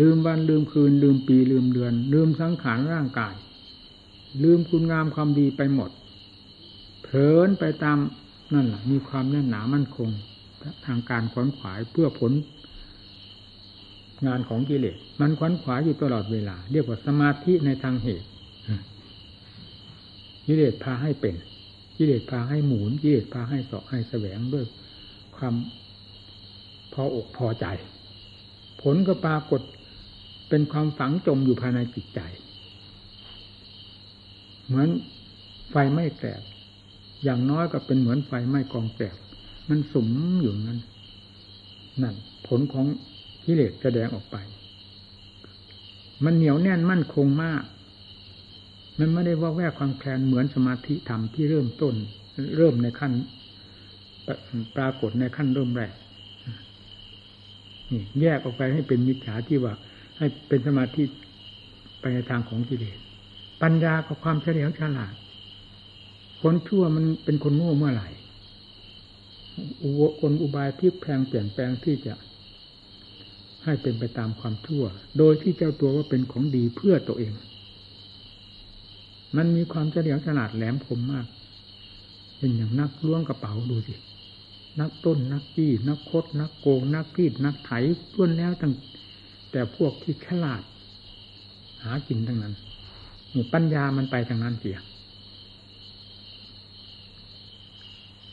[0.00, 3.34] ลืมวันลืมคืน ลืมปีลืมเดือน ลืมสังขารร่างกาย
[4.42, 5.90] ลืมคุณงามความดีไปหมด
[7.02, 7.98] เพลินไปตาม
[8.54, 10.10] นั่นแหละมีความแน่นหนามั่นคง
[10.86, 12.32] ทางการขวนขวายเพื่อผล
[14.26, 18.26] งานของกิเลสมันขวนขวายอยู่ตลอดเวลา เรียกว่าสมาธิในทางเหตุ
[20.46, 21.34] กิเลสพาให้เป็น
[21.96, 24.64] กิเลสพาให้หมุนกิเลสพาให้สาะให้แสวงด้วย
[25.36, 25.54] ความ
[26.92, 27.66] พออกพอใจ
[28.82, 29.60] ผลก็ปรากฏ
[30.48, 32.20] เป็นความฝังจมอยู่ภายในจิตใจ
[34.66, 34.88] เหมือน
[35.70, 36.24] ไฟไม่แก
[37.24, 39.02] อย่างน้อยก็เป็นเหมือนไฟไม่กองแก
[39.68, 40.08] มันสม
[40.40, 40.80] อยู่นั้น
[42.02, 42.14] นั่น
[42.46, 42.86] ผลของ
[43.44, 44.36] กิเลสแสดงออกไป
[46.24, 47.62] มันเหนียวแน่นมั่นคงมาก
[48.98, 51.94] มันไม่ได้ว่าแวกความแคลนเหมือนสมาธิธรรมที่เริ่มต้น
[52.56, 53.12] เริ่มในขั้น
[54.76, 55.92] ปรากฏในขั้นเริ่มแรก
[57.92, 59.74] นี่แยกออกไปให้เป็นมิจฉาที่ว่า
[60.18, 61.02] ให้เป็นสมาธิ
[62.00, 62.98] ไปในทางของกิเลส
[63.62, 65.14] ปัญญากับความเฉลียวฉลาด
[66.42, 68.08] คนชั่วมันเป็นคนโง่เมื่อไหร่
[70.20, 72.14] คนอุบายที่แพงเปลี่ยนแปลงที่จะ
[73.64, 74.84] ให้เป็นไปตามความชั่ว
[75.18, 77.32] โดยที่เจ้าตัวว่าเป็นของดีเพื่อตัวเอง
[79.36, 81.26] มันมีความเฉลียวฉลาดแหลมคมมาก
[82.38, 83.94] เป็นอย่างนักล้วงกระเป๋าดูสิ
[84.80, 87.70] นักต้นนักจี้นักคด นักโกง นักกีดนักไถ
[88.14, 88.74] ล้วนแล้วตั้ง
[89.50, 90.62] แต่พวกที่ฉลาด
[91.82, 92.54] หากินทั้งนั้น
[93.34, 94.78] นี่ปัญญามันไปทางนั้นเสีย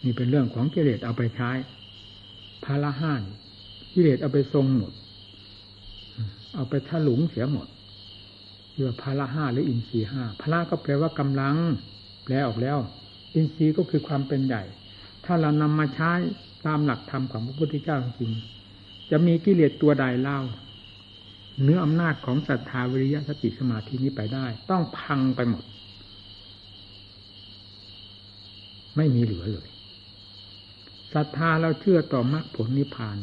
[0.04, 1.52] นี่เป็นเรื่องของกิเลสเอาไปใช้
[2.64, 3.22] พาละห้าน
[3.94, 4.94] กิเลสเอาไปทรงหมด
[6.56, 7.68] เอาไปถลุงเสียหมด
[8.74, 11.56] เรียกว่าพาละห้าหรืออินทรีห้าพละก็แปลว่ากำลัง
[12.24, 12.78] แปลออกแล้ว
[13.36, 14.64] อินทรีย์ก็คือความเป็นใหญ่
[15.26, 16.12] ถ้าเรานำมาใช้
[16.66, 18.32] ตามหลักธรรมของพระพุทธเจ้าจริง
[19.12, 20.40] จะมีกิเลสตัวใดเล่า
[21.62, 25.64] เนื้ออำนาจของศรัทธาวิริยะสติสมาธินี้ไปได้ ต้องพังไปหมด
[28.96, 29.68] ไม่มีเหลือเลย
[31.14, 33.18] ศรัทธาเราเชื่อต่อมรรคผลนิพพาน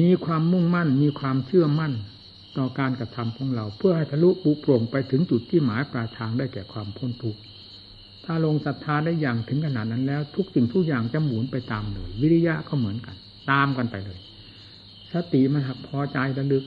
[0.00, 1.92] มีความมุ่งมั่น มีความเชื่อมั่น
[2.58, 7.40] ต่อการกระทำของเรา เพื่อให้ทะลุปุโปร่งไปถึงจุดที่หมายปลายทางได้แก่ความพ้นทุกข์
[8.24, 13.16] ถ้าลงศรัทธาได้อย่างถึงขนาดนั้นแล้ว ทุกสิ่งทุกอย่างจะหมุนไปตามเลยวิริยะก็เหมือนกัน
[13.50, 14.18] ตามกันไปเลย
[15.12, 16.64] สติมันหักพอใจระลึก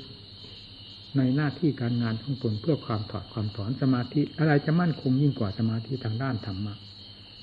[1.18, 6.74] ในหน้าที่การงานของตนเพื่อความถอดความถอนสมาธิ อะไรจะมั่นคงยิ่งกว่าสมาธิทางด้านธรรมะ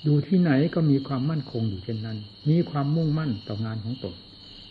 [0.05, 2.19] อยู่ที่ไหนก็มีความมั่นคงอยู่เช่นนั้น
[2.51, 4.15] มีความมุ่งมั่นต่องานของตน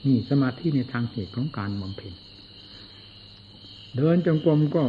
[0.06, 2.14] นี่สมาธิในทางเหตุของการบำเพ็ญ
[3.98, 4.84] เดินจงกรมก็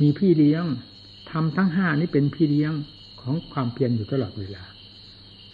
[0.00, 0.64] มีพี่เลี้ยง
[1.30, 2.72] ทำทั้งห้านี้เป็นพี่เลี้ยง
[3.20, 4.64] ของความเพียรอยู่ตลอดเวลา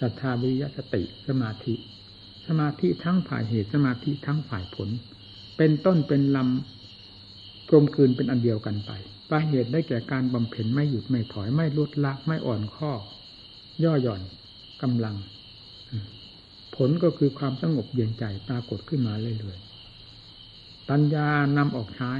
[0.00, 1.74] ศรัทธาวิริยะสติสมาธิ
[2.46, 4.88] สมาธิทั้งฝ่ายเหตุสมาธิทั้งฝ่ายผล
[5.56, 8.90] เป็นต้นเป็นลำกลมกลืนเป็นอันเดียวกันไป
[9.30, 12.92] ปลายเหตุได้แก่การบำเพ็ญไม่หยุดไม่ถอยไม่ลดละไม่อ่อนข้อ
[13.84, 14.22] ย่อหย่อน
[14.82, 15.16] กำลัง
[16.76, 19.73] ผลก็คือความสงบเย็นใจปรากฏขึ้นมาเรื่อยๆ
[20.90, 22.12] ปัญญานำออกใช้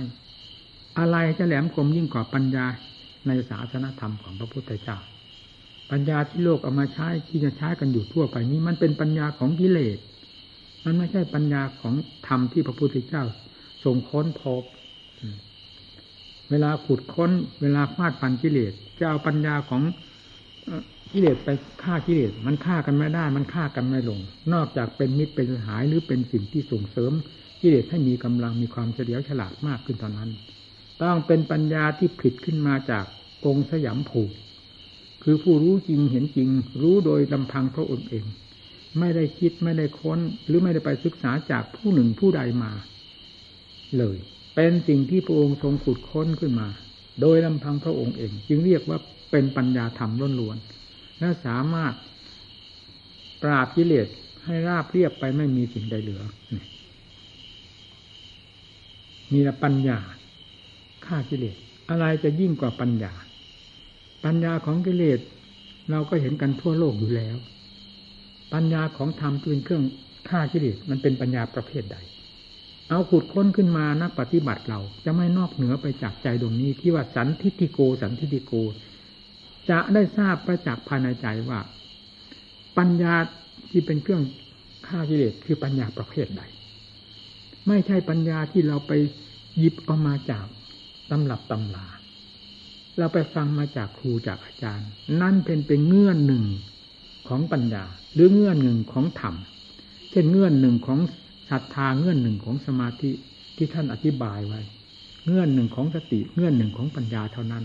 [0.98, 2.66] อะไรจะแหลมคมยิ่งกว่าปัญญา
[3.26, 4.98] ในศาสนธรรมของพระพุทธเจ้า
[5.90, 9.98] ปัญญาที่โลกเอามาใช้ที่จะใช้กันอยู่ทั่วไปนี้ มันเป็นปัญญาของกิเลส
[10.84, 11.94] มันไม่ใช่ปัญญาของ
[12.26, 13.24] ธรรมที่พระพุทธเจ้า
[13.84, 14.62] ทรงค้นพบ
[16.50, 17.30] เวลาขุดค้น
[17.62, 19.82] เวลาฟาดฟันกิเลสจะเอาปัญญาของ
[21.12, 21.48] กิเลสไป
[21.82, 24.20] ฆ่ากิเลสมันฆ่ากันไม่ได้ มันฆ่ากันไม่ลง
[24.52, 27.12] นอกจากเป็นมิตรเป็นสหายหรือเป็นสิ่งที่ส่งเสริม
[27.64, 30.30] กิเลสให้มีกำลังมีความเฉลียวฉลาดมากขึ้นเท่านั้น
[31.02, 33.04] ต้องเป็นปัญญาที่ผลิตขึ้นมาจาก
[33.46, 34.30] องค์สยามผูก
[35.22, 36.48] คือผู้รู้จริงเห็นจริง
[36.82, 38.24] รู้โดยลำพังพระองค์เอง
[38.98, 42.72] ไม่ได้คิดไม่ได้ค้น หรือไม่ได้ไปศึกษาจากผู้หนึ่งผู้ใดมา
[43.98, 44.16] เลย
[44.54, 46.68] เป็นสิ่งที่พระองค์ทรงขุดค้นขึ้นมา
[47.20, 48.98] โดยลำพังพระองค์เอง จึงเรียกว่า
[49.30, 50.56] เป็นปัญญาธรรมล้วน
[51.18, 51.94] และสามารถ
[53.42, 54.08] ปราบกิเลส
[54.44, 56.22] ให้ราบเรียบไปไม่มีสิ่งใดเหลือ
[59.34, 59.98] มีแต่ปัญญา
[61.06, 61.56] ฆ่ากิเลส
[61.90, 63.12] อะไรจะยิ่งกว่าปัญญา
[64.24, 65.20] ปัญญาของกิเลส
[65.90, 67.36] เราก็เห็นกันทั่วโลกอยู่แล้ว
[68.54, 69.84] ปัญญาของธรรมเป็นเครื่อง
[70.28, 71.96] ฆ่ากิเลสมันเป็นปัญญาประเภทใด
[72.88, 78.52] เอาขุดค้นขึ้นมานักปฏิบัติเราจะไม่นอกเหนือไปจากใจดวงนี้ที่ว่าสันทิติโก สันทิติโก
[79.70, 81.60] จะได้ทราบประจักษ์ภายในใจว่า
[82.78, 83.14] ปัญญา
[83.70, 84.22] ที่เป็นเครื่อง
[84.86, 86.42] ฆ่ากิเลสคือปัญญาประเภทใด
[87.68, 88.92] ไม่ใช่ปัญญาที่เราไป
[89.58, 90.46] หยิบเอามาจาก
[91.10, 91.86] ตำรับตำลา
[92.98, 94.88] เราไปฟังมาจากครูจากอาจารย์
[95.20, 96.44] นั่นเป็นเป็นเงื่อนหนึ่ง
[97.28, 99.34] ของปัญญา หรือเงื่อนหนึ่งของธรรม
[100.10, 100.98] เช่นเงื่อนหนึ่งของ
[101.50, 103.10] ศรัทธาเงื่อนหนึ่งของสมาธิ
[103.56, 104.60] ที่ท่านอธิบายไว้
[105.26, 107.64] เงื่อนหนึ่งของสติเงื่อนหนึ่งของปัญญาเท่านั้น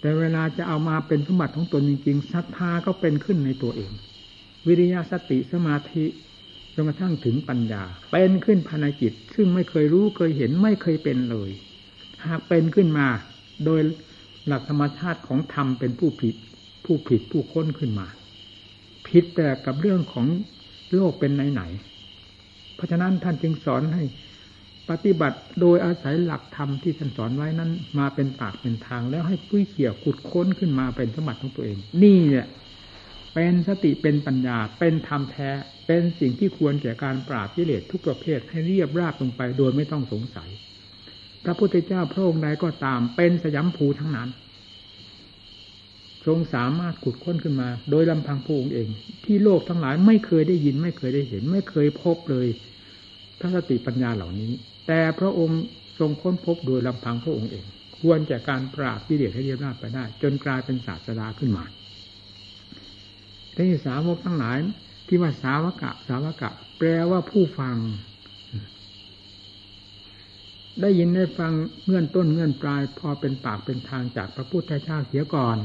[0.00, 3.92] แต่เวลาจะเอามาเป็นสมบัติของตนจริงๆศรัทธาก็เป็นขึ้นในตัวเอง
[4.66, 6.04] วิริยะสติสมาธิ
[6.82, 11.50] นกระทั่งถึงปัญญา เป็นขึ้นภายในจิต ซึ่งไม่เคยรู้เคยเห็นไม่เคยเป็นเลย
[12.26, 13.06] หากเป็นขึ้นมา
[13.64, 13.80] โดย
[14.46, 16.34] หลักธรรมชาติของธรรมเป็นผู้ผิด
[16.84, 18.06] ผู้ผิดผู้ค้นขึ้นมา
[19.08, 20.26] ผิดแต่กับเรื่องของ
[20.94, 24.04] โลกเป็นไหนๆเพราะฉะนั้นท่านจึงสอนให้
[24.90, 32.46] ปฏิบัติโดยอาศัยหลักธรรมที่ท่านสอนไว้นั้น มาเป็นปากเป็นทางแล้วให้ปุ้เขี่ยขุดค้นขึ้นมาเป็นสมบัติของตัวเอง นี่เนี่ย
[33.40, 35.50] เป็นสติเป็นปัญญา เป็นธรรมแท้
[35.86, 40.48] เป็นสิ่งที่ควรแก่การปราบกิเลสทุกประเภทให้เรียบราบลงไปโดยไม่ต้องสงสัย
[41.44, 44.28] พระพุทธเจ้าพระองค์ใดก็ตามเป็นสยามภูทั้งนั้น
[46.26, 48.88] ทรงสามารถขุดค้นขึ้นมา โดยลำพังพระองค์เอง
[49.24, 52.46] ที่โลกทั้งหลายไม่เคยได้ยินไม่เคยได้เห็น ไม่เคยพบเลย
[53.38, 54.52] พระสติปัญญาเหล่านี้
[54.86, 55.60] แต่พระองค์
[55.98, 57.64] ทรงค้นพบโดยลำพังพระองค์เอง
[58.00, 61.64] ควรแก่การปราบกิเลสให้เรียบราบไปได้ จนกลายเป็นศาสดาขึ้นมา
[63.58, 64.58] ที่สาวกทั้งหลาย
[65.06, 67.76] ที่ว่าสาวกะ สาวกะ แปลว่าผู้ฟัง
[70.80, 71.52] ได้ยินได้ฟัง
[71.86, 75.56] เงื่อนต้นเงื่อนปลาย พอเป็นปากเป็นทางจากพระพุทธเจ้าเสียก่อน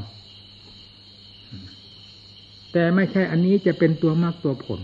[2.72, 4.80] แต่ไม่ใช่อันนี้จะเป็นตัวมากตัวผล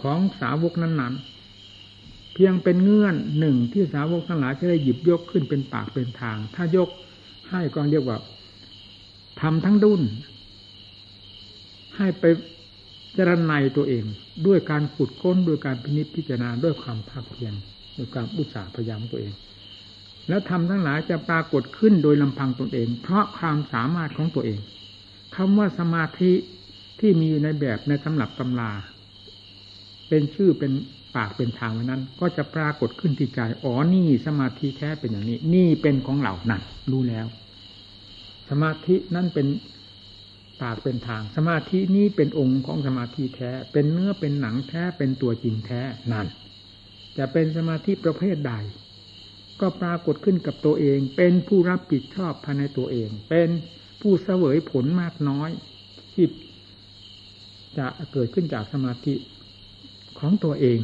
[0.00, 6.88] ของสาวกนั้นๆเพียงเป็นเงื่อนหนึ่งที่สาวกทั้งหลายจะได้หยิบยกขึ้นเป็นปากเป็นทาง ถ้ายก
[7.48, 8.18] ให้ก็เรียกว่า
[9.40, 10.02] ทำทั้งดุน
[11.96, 12.24] ให้ไป
[13.16, 14.04] จรณัยตัวเอง
[14.46, 17.54] ด้วยการขุดค้นด้วยการพินิจพิจารณาด้วยความภาคเพียร
[17.96, 19.32] ด้วยความอุตสาห์พยายามตัวเอง
[20.28, 24.58] แล้วทำทั้งหลายจะปรากฏขึ้นโดยลำพังตนเอง เพราะความสามารถของตัวเอง
[25.36, 26.32] คำว่าสมาธิ
[27.00, 28.72] ที่มีอยู่ในแบบในตำรับตำรา
[30.08, 30.72] เป็นชื่อเป็น
[31.14, 37.26] ปากเป็นทางวันนั้น ก็จะปรากฏขึ้นที่ใจอ๋อนี่สมาธิแท้เป็นอย่างนี้ นี่เป็นของเรานั่นรู้แล้ว
[38.48, 39.46] สมาธินั่นเป็น
[40.62, 45.80] ปากเป็นทาง สมาธินี้เป็นองค์ของสมาธิแท้ เป็นเนื้อเป็นหนังแท้เป็นตัวจริงแท้
[46.12, 46.26] นั่น
[47.18, 48.52] จะเป็นสมาธิประเภทใด
[49.60, 53.48] ก็ปรากฏขึ้นกับตัวเอง เป็นผู้รับผิดชอบภายในตัวเอง เป็น
[54.00, 55.50] ผู้เสวยผลมากน้อย
[56.14, 56.26] ที่
[57.78, 59.14] จะเกิดขึ้นจากสมาธิ
[60.18, 60.78] ของตัวเอง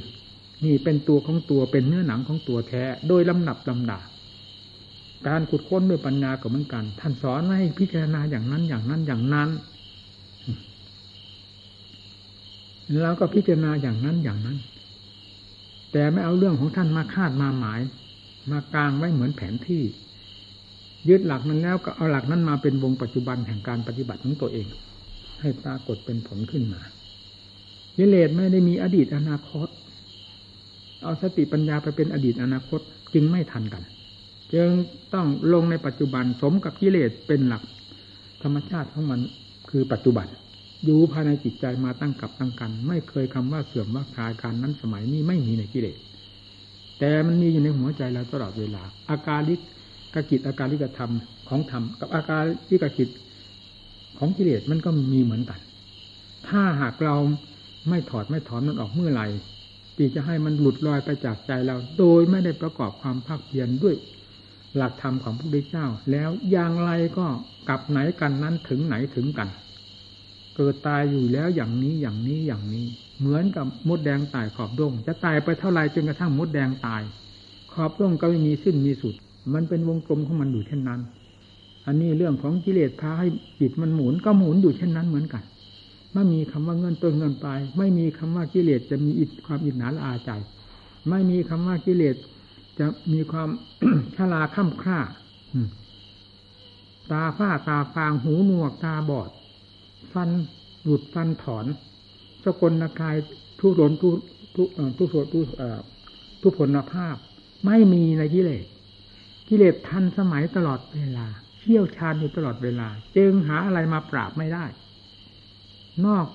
[0.64, 4.00] นี่เป็นตัวของตัวเป็นเนื้อหนังของตัวแท้ โดยลำดับลำดา
[5.26, 9.48] การขุดค้นด้วยปัญญาก็เหมือนกัน ท่านสอนให้พิจารณาอย่างนั้นอย่างนั้นอย่างนั้น
[13.00, 14.56] แล้วก็พิจารณาอย่างนั้นอย่างนั้น
[15.92, 17.80] แต่ไม่เอาเรื่องของท่านมาคาดมาหมาย
[18.50, 19.82] มากลางไว้เหมือนแผนที่
[21.08, 24.66] ยึดหลักนั้นแล้วก็เอาหลักนั้นมาเป็นวงปัจจุบันแห่งการปฏิบัติของตัวเอง
[25.40, 26.80] ให้ปรากฏเป็นผลขึ้นมา
[27.96, 29.68] กิเลสไม่ได้มีอดีตอนาคต
[31.02, 32.80] เอาสติปัญญาไปเป็นอดีตอนาคต
[33.14, 33.82] จึงไม่ทันกัน
[34.54, 34.68] จึง
[35.14, 37.62] ต้องลงในปัจจุบันสมกับกิเลสเป็นหลัก
[38.42, 39.20] ธรรมชาติของมัน
[39.70, 40.26] คือปัจจุบัน
[40.84, 45.98] อยู่ภายในจิตใจมาตั้งกับตั้งกัน ไม่เคยคำว่าเสื่อมว่าคลายการนั้นสมัยนี้ไม่มีในกิเลส
[46.98, 49.56] แต่มันมีอยู่ในหัวใจเราตลอดเวลา อาการลิ
[50.14, 51.12] กกิจอาการลิกธรรม
[51.48, 53.08] ของธรรมกับอาการลิกกิจ
[54.18, 55.60] ของกิเลสมันก็มีเหมือนกัน
[56.48, 57.16] ถ้าหากเรา
[57.88, 59.26] ไม่ถอดไม่ถอนมันออกเมื่อไหร่
[59.96, 63.96] ที่จะให้มันหลุดลอยไปจากใจเรา โดยไม่ได้ประกอบความภาคเพียรด้วย
[64.76, 67.26] หลักธรรมของพระพุทธเจ้า แล้วอย่างไรก็
[67.68, 69.48] กลับไหนกันนั้นถึงไหนถึงกัน
[70.56, 72.86] เกิดตายอยู่แล้วอย่างนี้อย่างนี้อย่างนี้
[73.20, 77.02] เหมือนกับมดแดงตายขอบดง จะตายไปเท่าไรจนกระทั่งมดแดงตาย
[77.72, 79.14] ขอบดงก็ไม่มีสิ้นมีสุด
[79.54, 81.00] มันเป็นวงกลมของมันอยู่เช่นนั้น
[81.86, 83.28] อันนี้เรื่องของกิเลสพาให้
[83.60, 85.42] จิตมันหมุนก็หมุนอยู่เช่นนั้นเหมือนกัน
[86.14, 90.30] ไม่มีคำว่าเงินต้นเงินปลายไม่มีคำว่ากิเลสจะมีอิความอิจฉาละอาใจ
[91.08, 92.16] ไม่มีคำว่ากิเลส
[92.78, 93.48] จะมีความ
[94.16, 94.98] ชราค่ำคร่า
[97.10, 99.30] ตาฝ้าตาฟางหูหนวกตาบอด
[100.12, 100.28] ฟัน
[100.82, 101.66] หลุดฟันถอน
[102.44, 103.16] สกลนกาย
[103.60, 104.08] ทุรนทุ
[104.54, 104.62] ทุ
[104.96, 105.40] ทุโสทุ
[106.42, 107.16] ทุผลภาพ
[107.66, 108.66] ไม่มีในกิเลส
[109.48, 111.26] กิเลสทันสมัยตลอดเวลา
[111.58, 114.64] เชี่ยวชาญอยู่ตลอดเวลา จึงหาอะไรมาปราบไม่ได้
[116.06, 116.26] นอก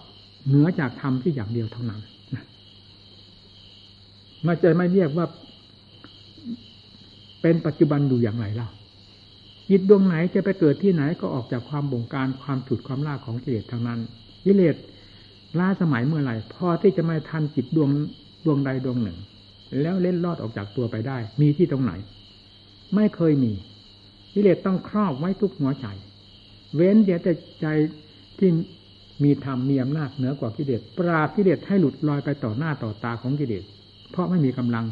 [0.48, 2.02] เหนือจากธรรมที่อย่างเดียวเท่านั้น
[4.46, 5.26] มาจะไม่เรียกว่า
[7.44, 8.70] เป็นปัจจุบันอยู่อย่างไรเล่า
[9.70, 14.00] จิตดวงไหนจะไปเกิดที่ไหนก็ออกจากความบงการความฉุดความล่าของกิเลสทางนั้น
[14.46, 14.76] กิเลส
[15.60, 17.90] ล้าสมัยเมื่อไหร่พอที่จะม่ทันจิตดวง
[18.46, 19.18] ดวงใดดวงหนึ่ง
[19.82, 21.92] แล้วเล่นลอดออกจากตัวไปได้ มีที่ตรงไหน
[22.96, 23.54] ไม่เคยมี
[24.34, 25.86] กิเลสต้องครอบไว้ทุกหัวใจ
[26.76, 27.68] เว้นแต่ใจ
[28.40, 28.50] ที่
[29.24, 33.64] มีธรรมมีอำนาจเหนือกว่ากิเลสปราบกิเลสให้หลุดลอยไปต่อหน้าต่อตาของกิเลส
[34.12, 34.86] เพราะไม่มีกำลัง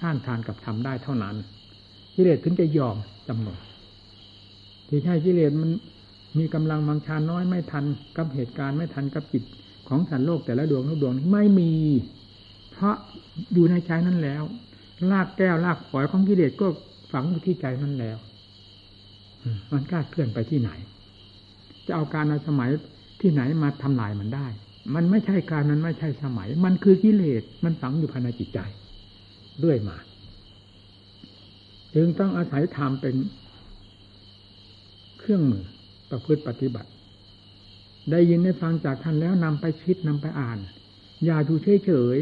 [0.00, 1.36] ท่านทานกับธรรมได้เท่านั้น
[2.16, 2.96] กิเลสถึงจะยอม
[3.28, 3.58] จำนน
[4.88, 5.70] ที่ใช่กิเลสมัน
[6.38, 7.84] มีกำลังมังชาน้อยไม่ทัน
[8.16, 9.42] กับเหตุการณ์ไม่ทันกับจิต
[9.88, 11.72] ของสันโลกแต่ละดวงทุกดวงไม่มี
[12.70, 12.96] เพราะ
[13.54, 14.42] อยู่ในใจนั้นแล้ว
[15.10, 16.66] ลากแก้วลากฝอยของกิเลสก็
[17.12, 18.16] ฝังอยู่ที่ใจนั้นแล้ว
[19.72, 20.70] มันกล้าเคลื่อนไปที่ไหน
[21.86, 22.70] จะเอาการในสมัย
[23.20, 24.46] ที่ไหนมาทำลายมันได้
[24.94, 28.58] มันไม่ใช่การมันไม่ใช่สมัย มันคือกิเลสมันฝังอยู่ภายในจิตใจ
[29.58, 29.96] เรื่อยมา
[31.96, 33.16] จึงต้องอาศัยธรรมเป็น
[35.18, 35.64] เครื่องมือ
[36.10, 36.90] ประพฤติปฏิบัติ
[38.10, 40.58] ได้ยินได้ฟังจากท่านแล้วนำไปคิดนำไปอ่าน
[41.24, 42.16] อย่าดูเฉยเฉย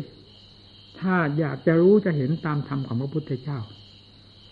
[1.00, 3.58] ถ้าอยากจะรู้จะเห็นตามธรรมของพระพุทธเจ้า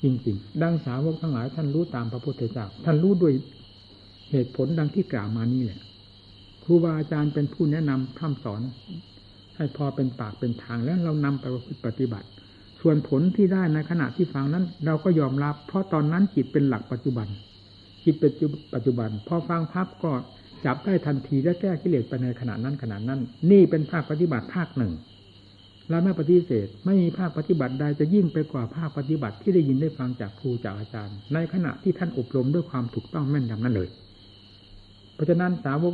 [0.03, 3.33] จริงๆ ดังสาวกทั้งหลายท่านรู้ตามพระพุทธเจ้า ท่านรู้ด้วย
[4.31, 5.81] เหตุผลดังที่กล่าวมานี่แหละ
[6.65, 8.63] ครูบาอาจารย์เป็นผู้แนะนำพร่ำสอน
[9.57, 11.45] ให้พอเป็นปากเป็นทางแล้วเรานำไป
[11.87, 12.29] ปฏิบัติ
[12.83, 17.27] ส่วนผลที่ได้ในขณะที่ฟังนั้น เราก็ยอมรับ เพราะตอนนั้นจิตเป็นหลักปัจจุบัน
[18.05, 18.33] จิตเป็น
[18.75, 20.12] ปัจจุบัน พอฟังพับก็
[20.64, 24.92] จับได้ทันทีและแก้กิเลสไปในขณะนั้นขณะนั้น นี่เป็นภาคปฏิบัติภาคหนึ่ง
[25.90, 33.88] เราไม่ปฏิเสธ ไม่มีภาคปฏิบัติใดจะยิ่งไปกว่าภาคปฏิบัติที่ได้ยินได้ฟังจากครูจากอาจารย์ ในขณะที่ท่านอบรมด้วยความถูกต้องแม่นยำนั้นเลย
[35.14, 35.92] เพราะฉะนั้นสาวก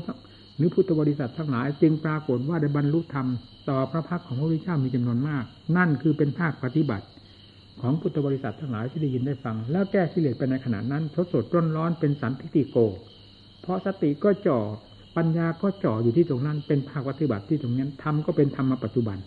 [0.59, 3.27] หรือพุทธบริษัททั้งหลาย จึงปรากฏว่าได้บรรลุธรรม
[3.69, 5.45] ต่อพระพักของพระวิชามีจำนวนมาก
[5.77, 7.07] นั่นคือเป็นภาคปฏิบัติ
[7.81, 12.77] ของพุทธบริษัททั้งหลายที่ได้ยินได้ฟัง แล้วแก้กิเลสไปในขณะนั้นทดสดร้อนร้อนเป็นสันติโก
[13.63, 14.59] เพราะสติก็จ่อ
[15.17, 19.19] ปัญญาก็จ่ออยู่ที่ตรงนั้น เป็นภาคปฏิบัติที่ตรงนั้นธรรมก็เป็นธรรมมาปัจจุบัน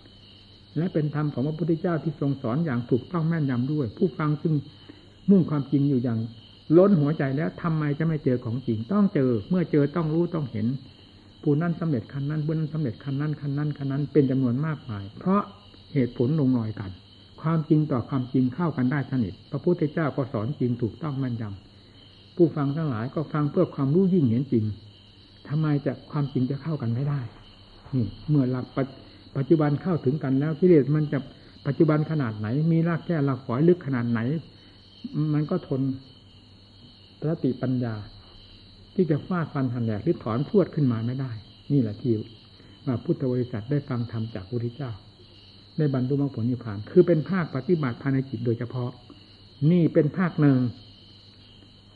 [0.77, 4.53] และเป็นธรรมของพระพุทธเจ้าที่ทรงสอนอย่างถูกต้องแม่นยำด้วย ผู้ฟังซึ่ง
[5.29, 6.19] มุ่งความจริงอยู่อย่าง
[6.77, 10.67] ล้นหัวใจแล้วทำไมจะไม่เจอของจริงต้องเจอ เมื่อเจอต้องรู้ต้องเห็น
[11.41, 15.41] ผู้นั้นสำเร็จคันนั้นผู้นั้นสำเร็จคันนั้นคันนั้นคันนั้น เป็นจำนวนมากมาย เพราะ
[15.93, 16.91] เหตุผลลงรอยกัน
[17.41, 24.65] ความจริงต่อความจริงเข้ากันได้สนิทพระพุทธเจ้าก็สอนจริงถูกต้องมั่นยำผู้ฟังทั้งหลายก็ฟังเพื่อความรู้ยิ่งเห็นจริง
[25.49, 27.21] ทำไมจะความจริงจะเข้ากันไม่ได้
[27.95, 28.65] นี่เมื่อหลัก
[29.37, 31.19] ปัจจุบันเข้าถึงกันแล้วกิเลสมันจะ
[31.67, 34.19] ปัจจุบันขนาดไหน มีรากแก้รากฝอยลึกขนาดไหน
[35.33, 35.81] มันก็ทน
[37.29, 37.93] สติปัญญา
[38.95, 41.31] ที่จะฟาดฟันหันแหลกหรือถอนพวดขึ้นมาไม่ได้
[41.71, 42.13] นี่แหละที่
[42.85, 44.91] ว่าพุทธบริษัทได้ฟังธรรมจากพระพุทธเจ้า
[45.77, 48.91] ได้บรรลุมรรคผลนิพพาน คือเป็นภาคปฏิบัติภายในจิตโดยเฉพาะ
[49.71, 50.59] นี่เป็นภาคหนึ่ง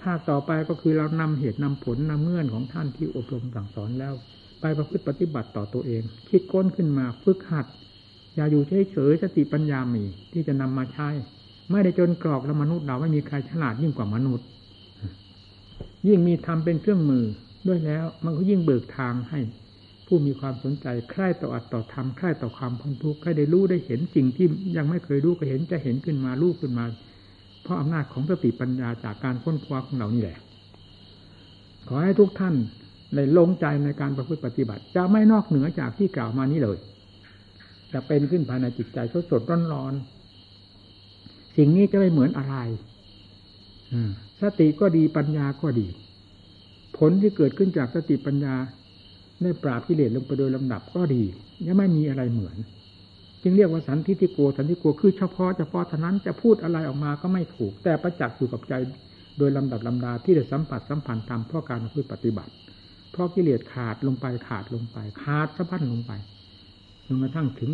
[0.04, 4.14] ภาคต่อไปก็คือเรานำเหตุนำผลนำเงื่อนของท่านที่อบรมสั่งสอนแล้ว
[4.62, 7.66] ไปประพฤติปฏิบัติต่อตัวเอง คิดก้นขึ้นมาฝึกหัด
[8.36, 11.10] อย่าอยู่เฉยๆสติปัญญามีที่จะนำมาใช้
[11.72, 14.46] ไม่ได้จนกรอกแล้วมนุษย์เราไม่มีใครฉลาดยิ่งกว่ามนุษย์
[16.08, 17.26] ยิ่งมีธรรมเป็นเครื่องมือ
[17.68, 19.39] ด้วยแล้ว มันก็ยิ่งเบิกทางให้
[20.08, 24.47] ผู้มีความสนใจใคร่ต่ออัตต่อธรรมใคร่ต่อความพ้นทุกข์ให้ได้รู้ได้เห็นสิ่งที่
[24.78, 26.86] ยังไม่เคยรู้ก็เห็นจะเห็นขึ้นมารู้ขึ้นมา
[27.64, 30.38] เพราะอำนาจของสติปัญญาจากการค้นคว้าของเรานี่แหละ
[31.88, 32.56] ขอให้ทุกท่าน
[33.16, 36.78] ในลงใจในการประพฤติปฏิบัติ จะไม่นอกเหนือจากที่กล่าวมานี้เลย
[37.93, 39.93] จะเป็นขึ้นภายในจิตใจสดสดร้อนร้อน
[41.58, 42.56] สิ่งนี้จะไม่เหมือนอะไร
[43.93, 44.12] อืม
[44.46, 45.88] สติก็ดีปัญญาก็ดี
[46.98, 48.56] ผลที่เกิดขึ้นจากสติปัญญา
[49.41, 51.24] ได้ปราบกิเลสลงไปโดยลำดับก็ดี
[51.66, 52.58] ยังไม่มีอะไรเหมือน
[53.41, 58.74] จึงเรียกว่าสันทิฏฐิโกสันทิโกคือเฉพาะเฉพาะเท่านั้นจะพูดอะไรออกมาก็ไม่ถูก แต่ประจักษ์อยู่กับใจ
[59.38, 62.52] โดยลำดับลำดาที่ได้สัมผัสสัมพันธ์ตามเพราะการพูดปฏิบัติ
[63.12, 66.12] เพราะกิเลสขาดลงไปขาดลงไป ขาดสะพันลงไป
[67.06, 67.72] จนกระทั่งถึง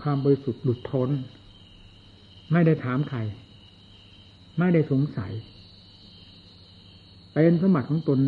[0.00, 1.08] ความบริสุทธิ์หลุดพ้น
[2.52, 3.18] ไม่ได้ถามใคร
[4.60, 5.32] ไม่ได้สงสัย
[7.32, 8.18] เป็นสมบัติของตน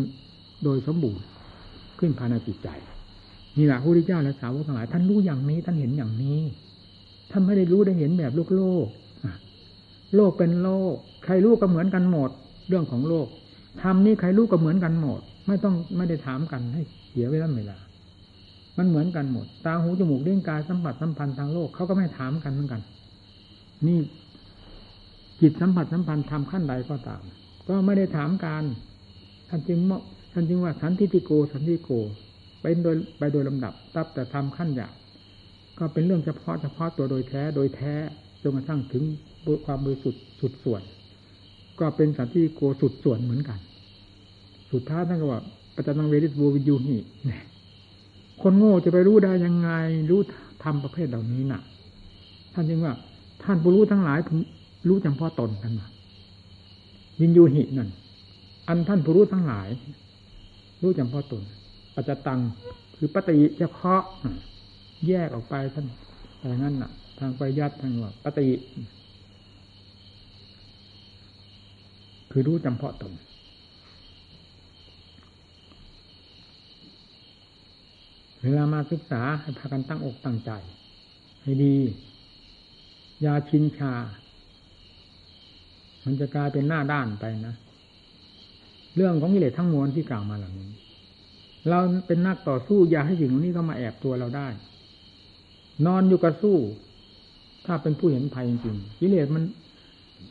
[0.63, 1.23] โดยสมบูรณ์
[1.99, 2.69] ขึ้นภายในจิตใจ
[3.57, 6.39] นี่แหละพระพุทธเจ้าและสาวกทั้งหลายท่านรู้อย่างนี้ท่านเห็นอย่างนี้
[7.31, 8.87] ท่านไม่ได้รู้ได้เห็นแบบโลกโลก
[10.15, 12.29] โลกเป็นโลก ใครรู้ก็เหมือนกันหมด
[12.67, 13.27] เรื่องของโลก
[13.81, 17.77] ทำนี่ใครรู้ก็เหมือนกันหมด ไม่ต้องไม่ได้ถามกันให้เสียเวลาเวลา
[18.77, 22.81] มันเหมือนกันหมด ตาหูจมูกเลี้ยงกายสัมผัสสัมพันธ์ทางโลกเขาก็ไม่ถามกันเหมือนกัน
[23.87, 23.99] นี่
[25.41, 27.23] จิตสัมผัสสัมพันธ์ทำขั้นใดก็ตาม
[27.67, 28.63] ก็ไม่ได้ถามกัน
[29.49, 29.79] ท่านจึง
[30.33, 31.89] ท่านจึงว่าสันติโกสันติโก
[32.61, 34.93] เป็นโดยไปโดยลำดับตับแต่ทำขั้นหยาบ
[35.79, 37.93] ก็เป็นเรื่องเฉพาะเฉพาะตัวโดยแท้โดยแท้
[38.41, 39.03] จนกระทั่งถึง
[39.65, 40.81] ความบริสุทธิ์สุดส่วน
[41.79, 43.59] ก็เป็นสันติโกสุดส่วนเหมือนกัน
[44.71, 45.41] สุดท้ายท่านก็ว่า
[45.75, 46.97] ปัจจังเวริสบูวิยูหี
[48.41, 49.69] คนโง่จะไปรู้ได้ยังไง
[50.09, 50.19] รู้
[50.63, 51.61] ทำประเภทเหล่านี้น่ะ
[52.53, 52.93] ท่านจึงว่า
[53.43, 54.19] ท่านผู้รู้ทั้งหลาย
[54.87, 55.87] รู้เฉพาะตนกันมา
[57.19, 57.89] วินยูหินั่น
[58.67, 59.67] อันท่านผู้รู้ทั้งหลาย
[60.81, 61.43] รู้เฉพาะตน
[61.95, 62.39] ปัจจตัง
[62.97, 64.01] คือปฏิเฉพาะ
[65.07, 65.85] แยกออกไปท่าน
[66.39, 68.47] อย่างนั้นน่ะ ทางปริยัติทางว่าปฏิ
[72.31, 73.13] คือรู้จำเพาะตน
[78.41, 80.51] เวลามาศึกษาให้พากันตั้งอกตั้งใจ
[81.41, 81.75] ให้ดี
[83.25, 83.93] ยาชินชา
[86.05, 87.55] มันจะกลายเป็นหน้าด้านไปนะ
[88.95, 90.71] เรื่องของกิเลสทั้งมวลที่กล่าวมาเหล่านี้
[91.69, 94.47] เราเป็นนักต่อสู้อย่าให้สิ่งนี้เข้ามาแอบตัวเราได้
[95.85, 96.57] นอนอยู่กับสู้
[97.65, 99.43] ถ้าเป็นผู้เห็นภัยจริงๆกิเลสมัน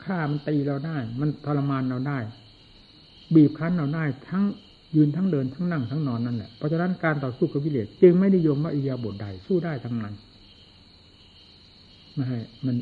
[0.03, 2.19] ฆ่ามันตีเราได้ มันทรมานเราได้
[3.35, 4.43] บีบคั้นเราได้ทั้ง
[4.95, 10.13] ยืนทั้งเดินทั้งนั่งทั้งนอนนั่นแหละเพราะฉะนั้นการต่อสู้กับกิเลสจึงไม่ได้ยมว่าอิยาบทใดสู้ได้ทั้งนั้น
[12.13, 12.75] ไม่ให้มัน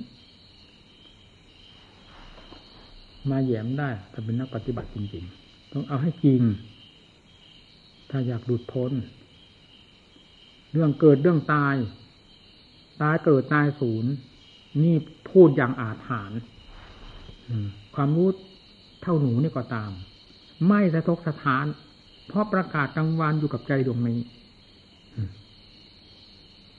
[3.30, 6.42] มาแย้มได้ถ้าเป็นนักปฏิบัติจริง ๆ ต้องเอาให้จริง
[8.10, 8.92] ถ้าอยากหลุดพ้น
[10.72, 11.76] เรื่องเกิดเรื่องตาย
[13.02, 14.12] ตายเกิดตายศูนย์
[14.84, 14.96] นี่
[15.30, 16.40] พูดอย่างอาถรรพ์
[17.96, 18.30] ความรู้
[19.02, 19.92] เท่าหนูนี่ก็ตาม
[20.68, 21.66] ไม่สะทกสะทาน
[22.28, 24.20] เพราะประกาศกลางวันอยู่กับใจดวงนี้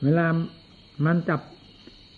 [0.03, 0.27] เวลา
[1.05, 1.41] มันจับ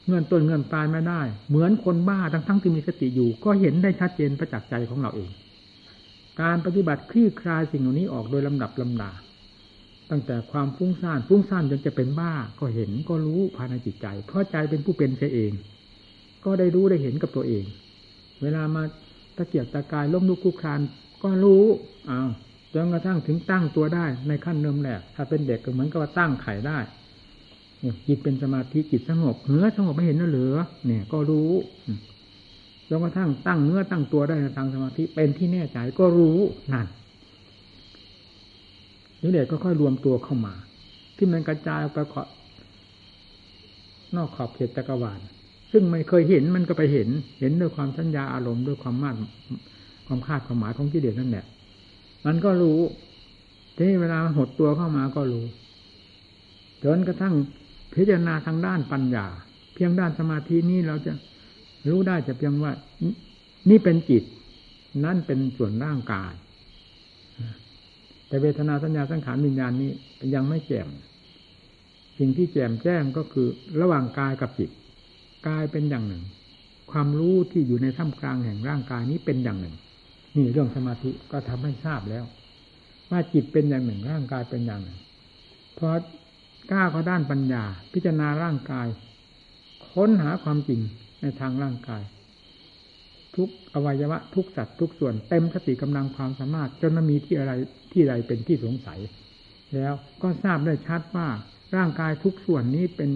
[0.06, 5.30] เงื่อนต้นเงื่อนปลายไม่ได้ เหมือนคนบ้าทั้งทั้งที่มีสติอยู่ ก็เห็นได้ชัดเจนประจักษ์ใจของเราเอง
[6.40, 9.12] การปฏิบัติคลี่คลายสิ่งเหล่านี้ออกโดยลำดับลำดา
[10.10, 15.52] ตั้งแต่ความฟุ้งซ่านฟุ้งซ่านจนจะเป็นบ้าก็เห็นก็รู้ภายในจิตใจ เพราะใจเป็นผู้เป็นเอง
[16.44, 17.64] ก็ได้รู้ได้เห็นกับตัวเอง
[18.42, 18.82] เวลามา
[19.36, 20.80] ตะเกียกตะกายล้มลุกคุกคลาน
[21.22, 21.64] ก็รู้
[22.10, 22.30] อ้าว
[22.74, 26.78] จนกระทั่งถึงตั้งตัวได้ในขั้นเริ่มแรกถ้าเป็นเด็กก็เหมือนกับว่าตั้งไข่ได้
[28.06, 30.56] จิตเป็นสมาธิจิตสงบเหือสงบไม่เห็นน่าเหลือ
[30.86, 31.50] เนี่ย ก็รู้
[32.88, 36.38] จนกระทั่งตั้งเนื้อตั้งตัวได้ในทางสมาธิเป็นที่แน่ใจก็รู้
[36.72, 36.86] นั่น
[39.20, 40.54] นี่เด็กก็ค่อยรวมตัวเข้ามา
[41.16, 42.22] ที่มันกระจายไปขอ
[44.16, 45.20] นอกขอบเขตจักรวาล
[45.72, 47.08] ซึ่งไม่เคยเห็นมันก็ไปเห็น
[47.40, 49.16] เห็นด้วยความสัญญาอารมณ์ด้วยความมาด
[50.06, 51.44] ความคาดความหมายของกิเลสนั่นแหละ
[52.26, 52.78] มันก็รู้
[53.76, 55.44] ที่เวลาหดตัวเข้ามาก็รู้
[56.82, 57.34] จนกระทั่ง
[57.94, 59.26] พิจารณาทางด้านปัญญา
[59.74, 61.12] เพียงด้านสมาธินี้เราจะ
[61.88, 62.72] รู้ได้จะเพียงว่า
[63.70, 64.22] นี่เป็นจิต
[65.04, 66.32] นั่นเป็นส่วนร่างกาย
[68.28, 69.90] แต่เวทนาสัญญาสังขารวิญญาณนี้
[70.34, 70.88] ยังไม่แจ่ม
[72.18, 73.48] สิ่งที่แจ่มแจ้งก็คือ
[73.80, 74.70] ระหว่างกายกับจิต
[75.48, 76.22] กายเป็นอย่างหนึ่ง
[76.92, 79.76] ความรู้ที่อยู่ในท่ามกลางแห่งร่างกายนี้เป็นอย่างหนึ่ง
[80.36, 82.24] นี่เรื่องสมาธิก็ทำให้ทราบแล้ว
[83.10, 84.98] ว่าจิตเป็นอย่างหนึ่งร่างกายเป็นอย่างหนึ่ง
[85.78, 85.88] พอ
[86.72, 88.86] ก้าวเข้าด้านปัญญา พิจารณาร่างกาย
[89.92, 90.80] ค้นหาความจริง
[91.20, 92.02] ในทางร่างกาย
[93.36, 97.52] ทุกอวัยวะทุกสัตว์ทุกส่วนเต็มสติกำลังความสามารถจนไม่มีที่อะไร
[97.92, 99.00] ที่ใดเป็นที่สงสัย
[99.74, 99.92] แล้ว
[100.22, 101.28] ก็ทราบได้ชัดว่า
[101.76, 103.10] ร่างกายทุกส่วนนี้เป็น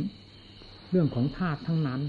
[0.90, 2.00] เรื่องของธาตุทั้งนั้น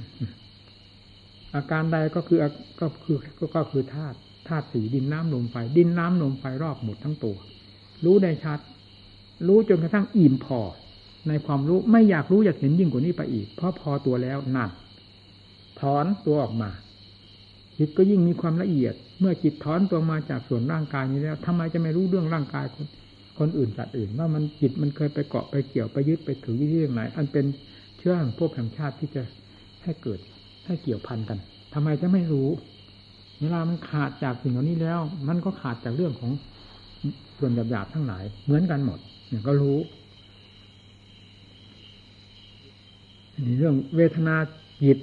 [1.55, 2.39] อาการใดก็คือ
[2.79, 3.17] ก็คือ
[3.55, 4.17] ก็คือธาตุ
[4.47, 7.37] ธาตุสีดินน้ำลมไฟดินน้ำลมไฟรอบหมดทั้งตัว
[8.05, 8.59] รู้ได้ชัด
[9.47, 10.61] รู้จนกระทั่งอิ่มพอ
[11.27, 14.69] ในความรู้ไม่อยากรู้อยากเห็นยิ่งกว่านี้ไปอีก เพราะพอตัวแล้วนั่น
[15.79, 16.69] ถอนตัวออกมา
[17.77, 22.85] จิตก็ยิ่งมีความละเอียด เมื่อจิตถอนตัวมาจากส่วนร่างกายนี้แล้วทำไมจะไม่รู้เรื่องร่างกายคน
[23.39, 27.45] คนอื่นสัตว์อื่น ว่ามันจิตมันเคยไปเกาะไปเกี่ยวไปยึดไปถือวิธีไหนอันเป็น
[27.97, 29.21] เชื่อของพวกแห่งชาติที่จะ
[29.83, 30.19] ให้เกิด
[30.65, 31.37] ให้เกี่ยวพันกัน
[31.73, 32.47] ทำไมจะไม่รู้
[33.41, 36.31] เวลามันขาดจากสิ่งเหล่านี้แล้ว มันก็ขาดจากเรื่องของ
[37.37, 39.77] ส่วนหยาบๆทั้งหลาย เหมือนกันหมดเนี่ยก็รู้
[43.27, 44.35] นี่ เรื่องเวทนา
[44.83, 44.97] จิต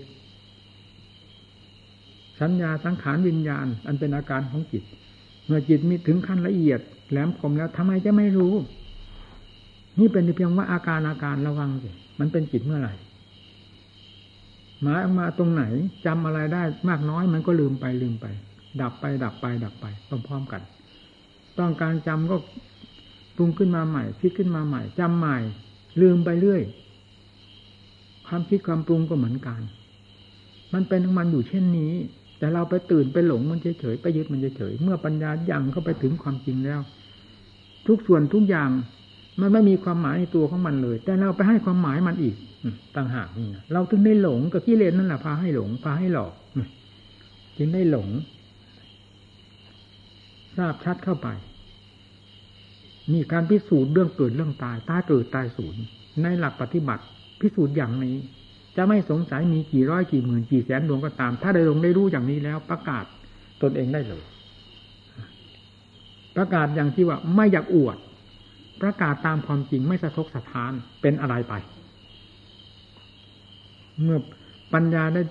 [2.40, 4.84] สัญญาสังขารวิญญาณ อันเป็นอาการของจิต
[5.46, 6.80] เมื่อจิตมีถึงขั้นละเอียด
[7.10, 8.54] แหลมคมแล้วทำไมจะไม่รู้
[9.98, 12.94] นี่เป็นเพียงว่าอาการอาการระวังสิมันเป็นจิตเมื่อไหร่
[14.82, 15.64] หมายออกมาตรงไหน
[16.06, 18.26] จำอะไรได้มากน้อยมันก็ลืมไปลืมไป
[18.80, 20.62] ดับไปดับไป ดับไปพร้อมๆกัน
[21.58, 22.36] ต้องการจำก็
[23.36, 25.36] ปรุงขึ้นมาใหม่คิดขึ้นมาใหม่จำใหม่
[26.00, 26.62] ลืมไปเรื่อย
[28.26, 29.60] ความคิดความปรุงก็เหมือนกัน
[30.74, 31.92] มันเป็นของมันอยู่เช่นนี้
[32.38, 36.80] แต่เราไปตื่นไปหลงมันเฉยๆไปยึดมันเฉยๆเมื่อปัญญายังเข้าไปถึงความจริงแล้ว
[37.86, 38.70] ทุกส่วนทุกอย่าง
[39.40, 42.36] มันไม่มีความหมายในตัวของมันเลย แต่เราไปให้ความหมายมันอีก
[42.96, 46.32] ต่างหากนี่เราถึงได้หลงกับกิเลสนั่นแหละพาให้หลงพาให้หลอก
[47.56, 48.08] จึงได้หลง
[50.56, 51.28] ทราบชัดเข้าไป
[53.12, 55.76] มีการพิสูจน์เรื่องเกิดเรื่องตายตายเกิดตายสูญ
[56.22, 57.04] ในหลักปฏิบัติ
[57.40, 58.16] พิสูจน์อย่างนี้
[58.76, 63.04] จะไม่สงสัยมีกี่ร้อยกี่หมื่นกี่แสนดวงก็ตาม ถ้าได้ลงได้รู้อย่างนี้แล้ว ประกาศ
[63.62, 64.24] ตนเองได้เลย
[66.36, 67.96] ประกาศอย่างที่ว่าไม่อยากอวด
[68.82, 70.72] ประกาศตามความจริงไม่สะทกสะท้าน
[71.02, 71.54] เป็นอะไรไป
[74.02, 74.18] เมื่อ
[74.74, 75.22] ปัญญาได้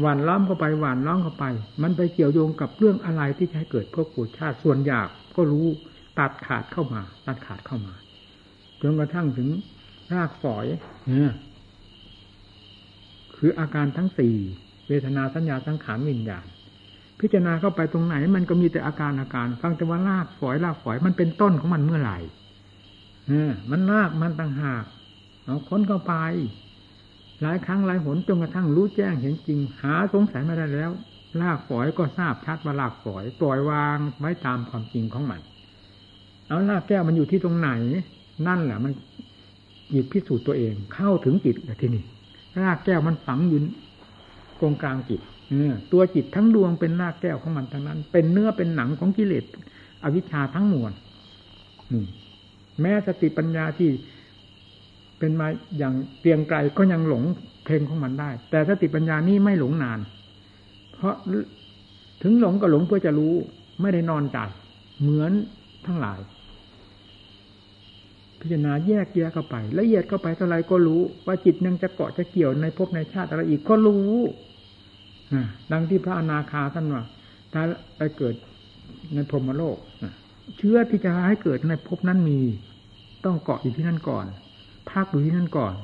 [0.00, 1.44] หวานล้อมเข้าไปหวานล้อมเข้าไป
[1.82, 5.66] มันไปเกี่ยวโยงกับเรื่องอะไรที่จะให้เกิดพวกปูชาติส่วนหยาบก็รู้
[6.18, 7.94] ตัดขาดเข้ามา ตัดขาดเข้ามา
[8.82, 10.66] จนกระทั่งถึงากฝอย
[11.08, 11.32] เนี่ย
[13.36, 14.36] คืออาการทั้งสี่
[14.88, 16.46] เวทนาสัญญาสังขารวิญญาณ
[17.20, 22.18] พิจารณาเข้าไปตรงไหน มันก็มีแต่อาการอาการ ฟังแต่ว่ารากฝอยรากฝอยมันเป็นต้นของมันเมื่อไหร่
[23.26, 24.84] เออมันรากมันต่างหาก
[25.44, 26.14] เอาค้นเข้าไป
[27.42, 30.90] หลายครั้งหลายหนจนกระทั่งรู้แจ้งเห็นจริง หาสงสัยไม่ได้แล้ว
[31.40, 35.40] ลากฝอยก็ทราบชัดว่าลากฝอยปล่อยวางไว้ตามความจริงของมัน
[36.48, 37.70] เอาลากแก้วมันอยู่ที่ตรงไหน
[38.46, 38.92] นั่นแหละมัน
[39.92, 42.04] จิตพิสูจน์ตัวเองเข้าถึงจิตที่นี่
[42.62, 43.60] รากแก้วมันฝังอยู่
[44.60, 45.20] กงกลางจิต
[45.92, 49.44] ตัวจิตทั้งดวงเป็นรากแก้วของมันทั้งนั้น เป็นเนื้อเป็นหนังของกิเลส
[50.02, 50.92] อวิชชาทั้งมวล
[52.80, 53.90] แม้สติปัญญาที่
[55.18, 55.46] เป็นมา
[55.78, 57.22] อย่างเตียงไกลก็ยังหลง
[57.64, 59.98] เพลงของมันได้ แต่สติปัญญานี้ไม่หลงนาน
[60.92, 61.14] เพราะ
[62.22, 63.34] ถึงหลงก็หลงเพื่อจะรู้
[63.80, 64.38] ไม่ได้นอนใจ
[65.00, 65.32] เหมือน
[65.86, 66.18] ทั้งหลาย
[68.44, 74.14] พิจารณาแยกแยะเข้าไป ละเอียดเข้าไปเท่าไรก็รู้ ว่าจิตยังจะเกาะจะเกี่ยวในภพในชาติอะไรอีกก็รู้
[75.72, 77.02] ดังที่พระอนาคาท่านว่า
[77.52, 77.62] ถ้า
[77.96, 78.34] ไปเกิด
[79.14, 79.76] ในพรหมโลก
[80.58, 82.40] เชื่อที่จะให้เกิดในภพนั้นมี
[83.24, 84.26] ต้องเกาะอยู่ที่นั่นก่อน
[84.90, 85.74] พักอยู่ที่นั่นก่อน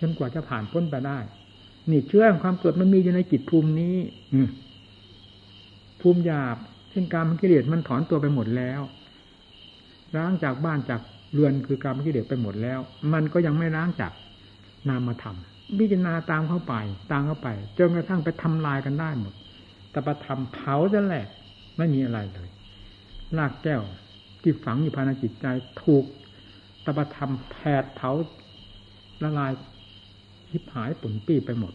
[0.00, 1.18] จนกว่าจะผ่านพ้นไปได้
[1.90, 3.96] นี่เชื่อความเกิดมันมีอยู่ในจิตภูมินี้
[4.34, 4.40] อื
[6.00, 6.56] ภูมิหยาบ
[6.90, 8.80] เช่นการมกิเลสมันถอนตัวไปหมดแล้ว
[10.16, 11.00] ล้างจากบ้านจาก
[11.32, 12.80] เรือนคือการมกิเลสไปหมดแล้ว
[13.12, 14.12] มันก็ยังไม่ล้างจาก
[14.88, 15.36] นามธรรม
[15.78, 16.74] พิจารณาตามเข้าไป
[17.12, 19.34] ตามเข้าไปจนกระทั่งไปทำลายกันได้หมด
[19.90, 21.28] แต่ประทำเผาจะแหลก
[21.78, 22.48] ไม่มีอะไรเลย
[23.38, 23.82] ลากแก้ว
[24.42, 25.46] ที่ฝังอยู่ภายในจิตใจ
[25.82, 26.04] ถูก
[26.84, 28.10] ตปธรรมแผดเผา
[29.22, 29.52] ละลาย
[30.48, 31.72] ทิพหายปุ่นปี้ไปหมด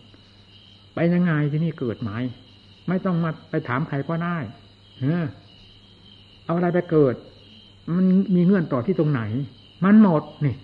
[0.94, 2.12] ไปยังไงที่นี่เกิดไหม
[2.88, 4.38] ไม่ต้องมาไปถามใครก็ได้
[5.00, 5.26] เออ
[6.46, 7.16] เอาอะไรไปเกิด
[7.96, 9.22] มันมีเงื่อนต่อที่ตรงไหน
[9.86, 10.56] มันหมดนี่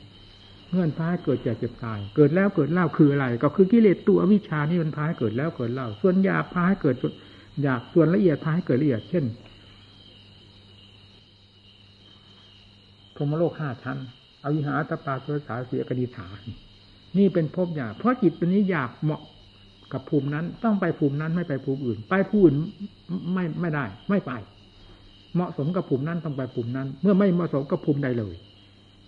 [0.72, 6.96] เงื่อนพาให้เกิดแก่เจ็บตาย เกิดแล้วเกิดเล่าคืออะไร ก็คือกิเลสตัววิชานี่มันพาให้เกิดแล้วเกิดเล่า ส่วนยาพาให้เกิด
[7.62, 9.26] หยาบส่วนละเอียดพาให้เกิดละเอียด เช่น
[13.16, 13.98] พรหมโลกห้าชั้น
[14.44, 16.40] อวิหาตปาตัวสาเสียกดีฐาน
[17.18, 19.22] นี่เป็นภพอยากเพราะจิตตัวนี้อยากเหมาะ
[19.94, 22.56] กับภูมินั้น ต้องไปภูมินั้นไม่ไปภูมิอื่น ไปภูมิอื่น
[23.34, 24.32] ไม่ไม่ได้ ไม่ไป
[25.36, 28.36] เหมาะสมกับภูมินั้นต้องไปภูมินั้น เมื่อไม่เหมาะสมกับภูมิใดเลย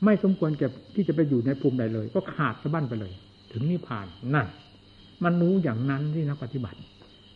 [0.04, 3.14] ไม่สมควรเก็บที่จะไปอยู่ในภูมิใดเลย ก็ขาดสะบั้นไปเลย
[3.52, 4.06] ถึงนิพพาน
[4.36, 4.48] นั่น
[5.24, 6.80] มันรู้อย่างนั้นที่นักปฏิบัติ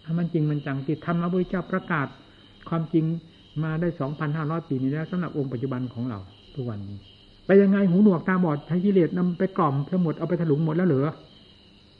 [0.03, 2.07] ถ้ามันจริงมันจังที่ธรรมะพุทธเจ้าประกาศ
[2.69, 3.05] ความจริง
[3.63, 6.19] มาได้สองพันห้าร้อยปีนี้แล้วสำหรับองค์ปัจจุบันของเรา
[6.55, 6.97] ทุกวันนี้
[7.45, 11.07] ไปยังไงหูหนวกตาบอดใช้กิเลสนำไปกล่อมทั้งหมดเอาไปถลุงหมดแล้วเหลือ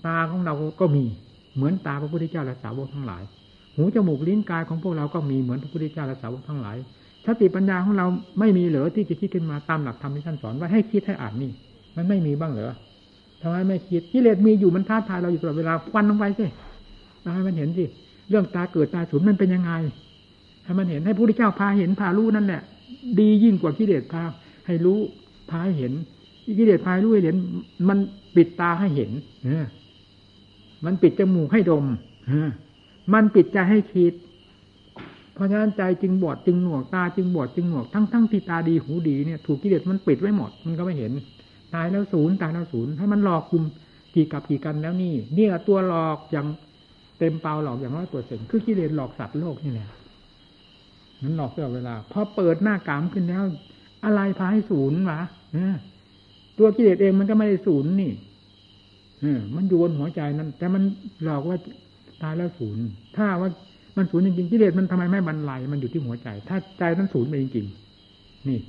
[0.06, 1.04] ตาของเราก็มี
[1.56, 3.24] เหมือนตาพระพุทธเจ้าและสาวกทั้งหลาย
[3.80, 6.78] หูจมูกลิ้นกายของพวกเราก็มีเหมือนพระพุทธเจ้าและสาวกทั้งหลาย
[7.26, 8.06] สติปัญญาของเรา
[8.40, 11.52] ไม่มีเหรอที่จะคิดขึ้นมาตามหลักธรรมที่ท่านสอนว่าให้คิดให้อ่านนี่
[11.96, 12.74] มันไม่มีบ้างเหรอ
[13.42, 16.46] ทำไมไม่คิดกิเลสมีอยู่มันท้าทายเราอยู่ตลอดเวลาฟันลงไปสิ
[17.36, 17.86] ให้มันเห็นสิ
[18.30, 19.72] เรื่องตาเกิดตาสูญมันเป็นยังไง
[20.64, 22.62] ให้มันเห็นให้พระพุทธเจ้าพาเห็นพารู้นั่นแหละ
[23.20, 24.24] ดียิ่งกว่ากิเลสพา
[24.66, 25.00] ให้รู้
[25.50, 25.94] พาให้เห็น
[26.58, 27.36] กิเลสพาให้รู้ให้เห็น
[27.90, 27.98] มัน
[28.36, 29.12] ปิดตาให้เห็น
[30.86, 31.86] มันปิดจมูกให้ดม
[32.30, 32.32] อ
[33.14, 34.14] มันปิดใจให้คิด
[35.34, 41.12] เพราะฉะนั้นใจจึงบอดจึงหนวกตาจึงบอดจึงหนวกทั้งทั้งที่ตาดีหูดีเนี่ยถูกกิเลสมันปิดไว้หมดมันก็ไม่เห็น
[41.74, 43.64] ตายแล้วศูนย์ตายแล้วศูนย์ให้มันหลอกคุม
[44.14, 46.48] กี่กับกี่กันแล้วนี่เนี่ยตัวหลอกอย่าง
[47.18, 49.88] เต็มเปล่าหลอกอย่างร้อยเปอร์เซ็นคือกิเลสหลอกสัตว์โลกนี่แหละ
[51.24, 53.44] มันหลอกตลอดเวลาพอเปิดหน้ากามขึ้นแล้ว
[54.06, 55.20] อะไรพาให้ศูนย์วะ
[56.58, 58.12] ตัวกิเลสเองมันก็ไม่ได้ศูนย์นี่
[59.56, 60.84] มันอยู่บนหัวใจนั้น แต่มัน
[61.24, 61.58] หลอกว่า
[62.24, 63.50] ตายแล้วศูนย์ถ้าว่า
[63.98, 68.60] มันศูนย์จริงๆกิเลสมันทำไมไม่บรรลัยมันอยู่ที่หัวใจ ถ้าใจนั้นศูนย์ไปจริงๆนี่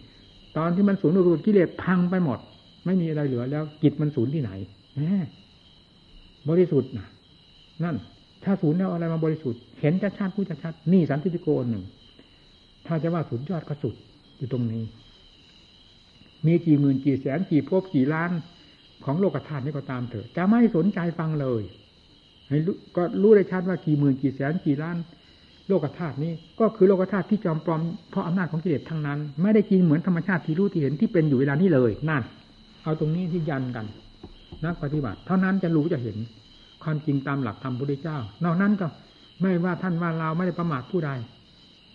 [0.56, 2.38] ตอนที่มันศูนย์รูปกิเลสพังไปหมด
[2.86, 4.50] ไม่มีอะไรเหลือแล้วจิตมันศูนย์ที่ไหน
[4.94, 5.00] แหม
[6.48, 7.06] บริสุทธิ์นะ
[7.84, 7.96] นั่น
[8.44, 11.84] ถ้าศูนย์แล้วอะไรมาบริสุทธิ์ เห็นชัดชัดพูดชัดนี่สันติโกนหนึ่ง
[12.86, 13.94] ถ้าจะว่าสุดยอดก็สุด
[14.36, 14.82] อยู่ตรงนี้
[16.46, 18.30] มีกี่หมื่นกี่แสนกี่ภพกี่ล้าน
[19.04, 21.62] ของโลกธาตุนี้ก็ตามเถอะจะไม่สนใจฟังเลย
[22.96, 24.96] ก็รู้ได้ชัดว่ากี่หมื่นกี่แสนกี่ล้าน
[25.68, 27.80] โลกธาตุนี้ ก็คือโลกธาตุที่จอมปลอม
[28.10, 32.22] เพราะอำนาจของกิเลสทั้งนั้น ไม่ได้กินเหมือนธรรมชาติที่รู้ที่เห็นที่เป็นอยู่เวลานี้เลยนั่น
[32.82, 33.86] เอาตรงนี้ที่ยันกัน
[34.64, 36.16] นักปฏิบัติ เท่านั้นจะรู้จะเห็น
[36.82, 38.86] ความจริงตามหลักธรรมพุทธเจ้า นอกนั้นก็
[39.40, 41.10] ไม่ว่าท่านว่าเราไม่ได้ประมาทผู้ใด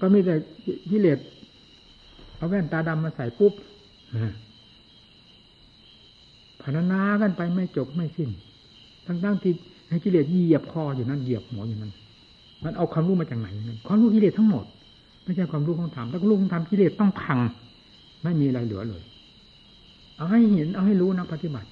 [0.02, 0.36] ก็มีแต่
[0.90, 1.20] กิเลส
[2.38, 3.54] เอาแว่นตาดำมาใส่ปุ๊บ
[6.62, 8.30] พนานากันไปไม่จบไม่สิ้น
[9.06, 9.54] ทั้งๆที่
[9.90, 11.92] ให้กิเลสเหยียบคออยู่นั่นเหยียบหัวอยู่นั่น
[12.64, 14.66] มันเอาความรู้มาจากไหนนั่นความรู้กิเลสทั้งหมด
[15.24, 17.40] ไม่ใช่ความรู้ของธรรมถ้ารู้ของธรรมกิเลสต้องพัง
[18.24, 19.04] ไม่มีอะไรเหลือเลย
[20.18, 21.70] เอาให้เห็นเอาให้รู้นะปฏิบัติ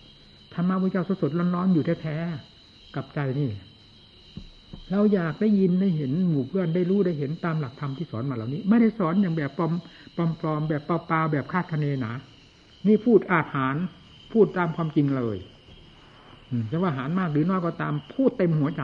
[0.53, 3.49] ธรรมะพระเจ้าสดๆร้อนๆอยู่แท้ๆกับใจนี่
[4.91, 9.74] เราอยากได้ยินได้เห็นหมู่เพื่อนได้รู้ได้เห็นตามหลักธรรมที่สอนมาเหล่านี้ ไม่ได้สอนอย่างแบบปลอม
[10.39, 12.14] ปลอมๆแบบเปล่าๆแบบคาดคะเนนะ
[12.88, 13.76] นี่พูดอาหาร
[14.34, 15.38] พูดตามความจริงเลย
[16.71, 18.83] จะว่าหารมากหรือน้อยก็ตามพูดเต็มหัวใจ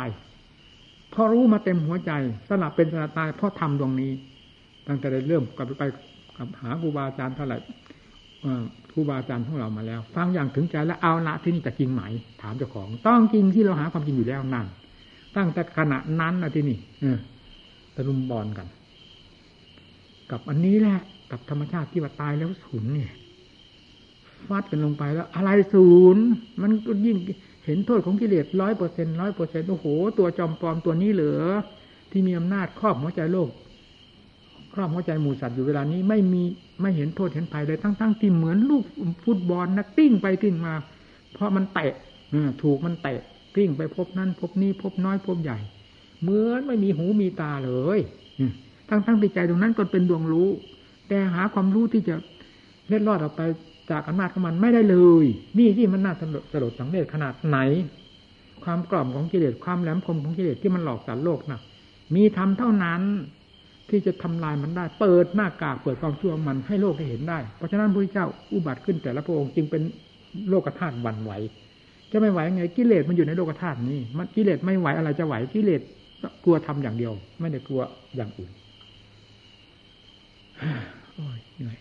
[1.14, 2.12] พอรู้มาเต็มหัวใจ
[2.50, 4.12] สลับเป็นสลับตายเพราะทำตรงนี้
[4.88, 5.84] ตั้งแต่ได้เริ่มกลับไป
[6.38, 7.58] กับหาครูบาอาจารย์เท่าไหร่
[8.92, 12.02] ครูบาอาจารย์ของเรามาแล้ว ฟังอย่างถึงใจแล้วเอาละที่นี่จะจริงไหม
[12.42, 14.68] ถามเจ้าของ ต้องจริงที่เราหาความจริงอยู่แล้วนั่น
[15.36, 17.18] ตั้งแต่ขณะนั้นนะที่นี่ออ
[17.96, 18.68] ตะลุมบอลกัน
[20.32, 21.00] กับอันนี้แหละ
[21.32, 23.12] กับธรรมชาติที่ว่าตายแล้วสูญเนี่ย
[24.48, 26.24] ฟาดกันลงไปแล้ว อะไรศูนย์
[26.62, 27.18] มันก็ยิ่ง
[27.66, 29.86] เห็นโทษของกิเลสร้อยเปอร์เซ็นร้อยเปอร์เซ็นโอ้โห
[30.18, 31.42] ตัวจอมปลอมตัวนี้เหลือ
[32.12, 33.50] ที่มีอำนาจครอบหัวใจโลก
[34.74, 36.44] ครอบหัวใจหมู่สัตว์อยู่เวลานี้ไม่มี
[36.82, 38.84] ไม่เห็นโทษเห็นภัยเลยทั้งๆที่เหมือนลูก
[39.26, 40.74] ฟุตบอลนะติ้งไปติ้งมา
[41.34, 41.94] เพราะมันเตะ
[42.62, 43.20] ถูกมันเตะ
[43.56, 45.58] ติ้งไปพบนั่นพบนี้พบน้อยพบใหญ่
[46.22, 48.00] เหมือนไม่มีหูมีตาเลย
[48.90, 50.50] ทั้งๆที่ใจตรงนั้นก็เป็นดวงรู้
[51.08, 52.16] แต่หาความรู้ที่จะ
[52.88, 53.42] เล็ดลอดออกไป
[53.92, 55.26] จากอำนาจของมันไม่ได้เลย
[55.58, 56.14] นี่ที่มันน่า
[56.52, 57.58] สลดสังเวชขนาดไหน
[58.64, 61.60] ความกล่อมของกิเลสความแหลมคมของกิเลสที่มันหลอกสารโลกนะ
[62.16, 63.02] มีทำเท่านั้น
[63.90, 69.82] ที่จะทำลายมันได้ เปิดหน้ากากเปิดความชั่วมันให้โลกได้เห็นได้ เพราะฉะนั้นพระเจ้าอุบัติขึ้นแต่ละพระองค์จึงเป็น
[70.50, 71.32] โลกธาตุวันไหว
[72.12, 75.82] จะไม่ไหวไงกิเลสมันอยู่ในโลกธาตุนี้มันกิเลสไม่ไหวอะไรจะไหวกิเลส
[76.44, 77.82] กลัวทำอย่างเดียว ไม่ได้กลัว
[78.16, 78.52] อย่างอื่น
[81.16, 81.78] โอ้ยเหนื่อย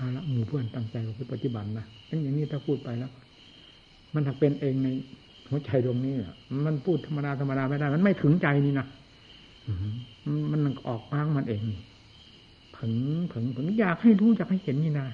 [0.00, 3.10] เอาละหมู่เพื่อนตั้งใจกับปฏิบัตินะทั้งอย่างนี้ถ้าพูดไปแล้ว
[4.14, 4.88] มันถักเป็นเองใน
[5.48, 6.34] หัวใจดวงนี้อะ
[6.66, 8.86] มันพูดธรรมดาธรรมดาไม่ได้ มันไม่ถึงใจนี่นะ
[10.52, 11.80] มันออกมางมันเองนี่
[12.76, 12.92] ผึง
[13.32, 15.06] ผึงผึงอยากให้รู้อยากให้เห็นนี่นะ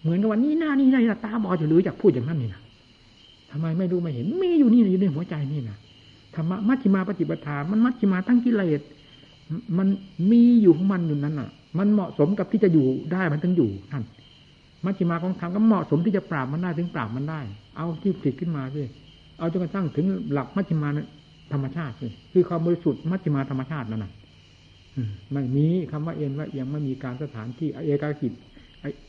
[0.00, 2.60] เหมือนกับวันนี้หน้านี่นะตาบอดจะหรืออยากพูดอย่างนั้นนี่นะ
[3.50, 5.76] ทำไมไม่รู้ไม่เห็นมีอยู่นี่อยู่ในหัวใจนี่นะ
[6.34, 8.80] ธรรมะมัชฌิมาปฏิปทา มันมัชฌิมาตั้งกิเลส
[9.78, 9.88] มัน
[10.30, 14.04] มีอยู่ของมันอยู่นั้นอะ มันเหมาะสมกับที่จะอยู่ได้มันถึงอยู่นั่น
[14.84, 17.40] มัชฌิมาของธรรมก็เหมาะสมที่จะปราบมันได้ถึงปราบมันได้
[17.76, 18.82] เอาที่ผิดขึ้นมาสิ
[19.38, 20.88] เอาจนกระทั่งถึงหลักมัชฌิมา
[21.52, 24.12] ธรรมชาติสิคือความบริสุทธิ์มัชฌิมาธรรมชาตินั่นน่ะ
[25.32, 28.32] ไม่มีคำว่าเอ็นว่าเอียงไม่มีการสถานที่เอกากิจ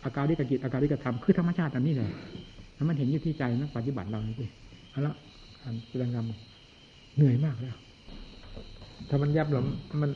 [0.04, 2.10] อาการิกกิจอาการิกธรรมคือธรรมชาติอันนี้เลย
[2.76, 4.46] แล้วมันเห็นอยู่ที่ใจนักปฏิบัติเราสิ
[4.92, 5.14] เอาละ
[5.62, 6.26] การแสดงธรรม
[7.16, 7.76] เหนื่อยมากแล้ว
[9.08, 9.62] ถ้ามันยับหรอ
[10.02, 10.12] มัน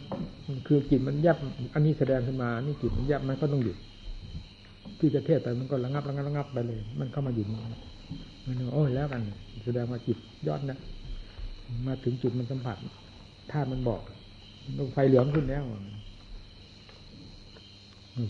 [0.68, 1.38] คือจิตมันยับ
[1.74, 3.78] อันนี้แสดงขึ้นมา นี่จิตมันยับมันก็ต้องหยุด
[5.00, 7.48] ที่จะเทศไปมันก็ระงับระงับระงับไปเลย มันเข้ามาหยุด
[8.46, 9.22] มันโอ้ยแล้วกัน
[9.66, 10.18] แสดงว่าจิต
[10.48, 10.80] ยอดนะ
[11.88, 12.78] มาถึงจุดมันสัมผัส
[13.52, 14.02] ธาตุมันบอก
[14.78, 15.64] ลงไฟเหลืองขึ้นแล้ว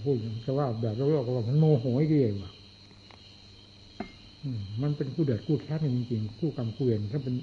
[0.04, 2.52] พูดจะว่าแบบโลกก็ว่ามันโมโหกี่เองว่ะ
[4.82, 7.34] มันเป็นคู่เดือดคู่แค้นจริงๆคู่กรรมคู่เวรถ้าเป็น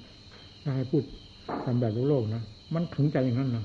[0.62, 1.02] ถ้าให้พูด
[1.64, 2.42] ตามแบบโลกนะ
[2.74, 3.64] มันถึงใจอย่างนั้นนะ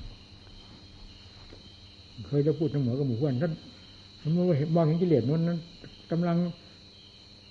[2.26, 3.52] เคยจะพูดเสมอกับหมู่เพื่อนท่าน
[4.32, 5.58] เมื่อเห็นมองเห็นกิเลสนั้นนั้น
[6.10, 6.36] กำลัง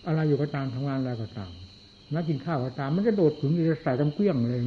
[0.07, 1.51] อะไรอยู่ก็ตามทำงานอะไรก็ตาม
[2.13, 4.61] นักกินข้าวก็ตาม มันจะโดดถึงจะใส่กำเกลี้ยงเลย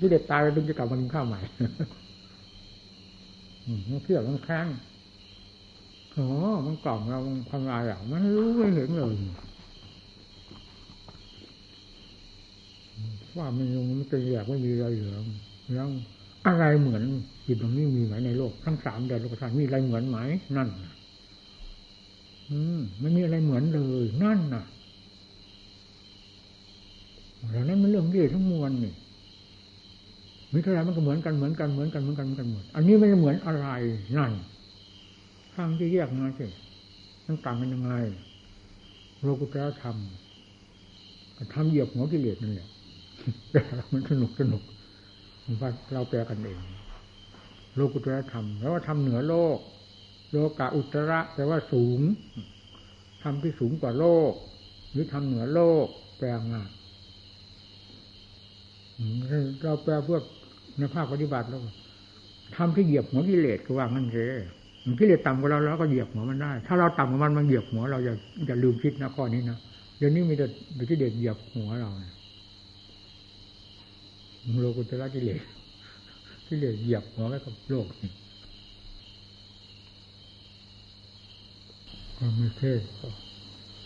[0.00, 1.40] กิเลสตายแล้วถึงจะกลับมากินข้าวใหม่
[3.90, 4.66] มันเที่ยวมันแข้ง
[6.16, 6.28] อ๋อ
[6.66, 7.20] มันกล่อมเรา
[7.50, 9.06] ทำลายอะมันรู้ไม่เห็นเลย
[13.36, 15.18] ว่ามันยังมันจะอยากไม่มีอะไรเหลือ
[15.74, 15.88] แล้ว
[16.46, 17.02] อะไรเหมือน
[17.46, 20.18] จิตตรงนี้มีไหมในโลก ทั้งสามเดือนโลกธาตุมีอะไรเหมือนไหม
[20.56, 20.68] นั่น
[22.50, 24.64] อืมไม่มีอะไรเหมือนเลยนั่นน่ะ
[27.50, 28.94] เรานั้นมันเรื่องเรื่องทั้งมวลนี่
[30.52, 33.68] มิตรอะไรมันก็เหมือนกันเหมือนกันเหมือนกันเหมือนกันเหมือนกันหมดอันนี้ไม่ได้เหมือนอะไร
[34.16, 34.32] นั่น
[35.54, 36.46] ข้างที่แยกมาสิ
[37.26, 37.92] มันต่างกันยังไง
[39.22, 39.96] โลกุตระธรรม
[41.54, 42.68] ทำเหยียบหัวกิเลสนั่นแหละ
[43.92, 44.62] มันสนุกสนุก
[45.60, 46.60] ว่าเราแปลกันเอง
[47.74, 49.58] โลกุตระธรรมแล้วว่าทำเหนือโลก
[50.32, 52.00] โลกาอุตระแปลว่าสูง
[53.22, 54.32] ทำที่สูงกว่าโลก
[54.90, 55.86] หรือทำเหนือโลก
[56.18, 56.70] แปลงาน
[59.62, 60.20] เราแปลเพื่อ
[60.78, 61.60] ในภาคปฏิบัติแล้ว
[62.56, 64.40] ทำที่เหยียบหัวกิเลสก็ว่างั้นเลย
[65.00, 68.14] กิเลสต่ำกว่าเราเราก็เหยียบหัวมันได้ ถ้าเราต่ำกว่ามันมันเหยียบหัวเราอย่า
[68.46, 69.58] อย่าลืมคิดนะข้อนี้นะ
[69.98, 70.46] เดี๋ยวนี้มีแต่
[70.90, 71.90] กิเลสเหยียบหัวเรา
[74.60, 75.42] โลกุตระกิเลส
[76.46, 78.10] กิเลสเหยียบหัวไว้กับโลกนี่
[82.16, 82.72] ก็ไม่เท่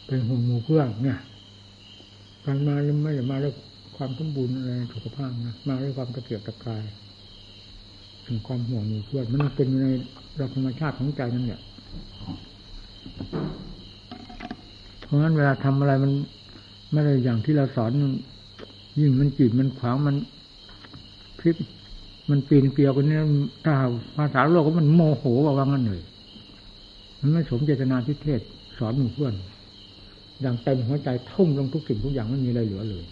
[0.06, 1.18] เป็นห่วงหมู่เพื่อนเนี่ย
[2.44, 3.52] การมาไม่ได้มาแล้ว
[3.96, 6.82] ความสมบูรณ์อะไรสุขภาพนะมาด้วยความตะเกียบตะกาย
[8.26, 9.86] ถึงความห่วงหมู่เพื่อนมันเป็นใน
[10.40, 11.60] ราธรรมชาติของใจนั่นเนี่ย
[15.04, 16.12] เพราะฉะนั้นเวลาทำอะไรมัน
[16.92, 17.92] ไม่ได้อย่างที่เราสอน
[19.00, 20.16] ยิ่งมันจีบมันขวางมัน
[21.40, 21.56] พลิก
[22.30, 23.18] มันปีนเกลียวกันนี่
[23.64, 23.74] ถ้า
[24.16, 26.02] ภาษาโลกก็มันโมโหว่างั้นเลย
[27.20, 28.40] มันไม่สมเจตนาที่เทศ
[28.78, 29.34] สอนหมู่เพื่อน
[30.40, 33.04] อย่างเต็มหัวใจทุ่มลงทุกสิ่งทุกอย่างไม่มีอะไรเหลือเลย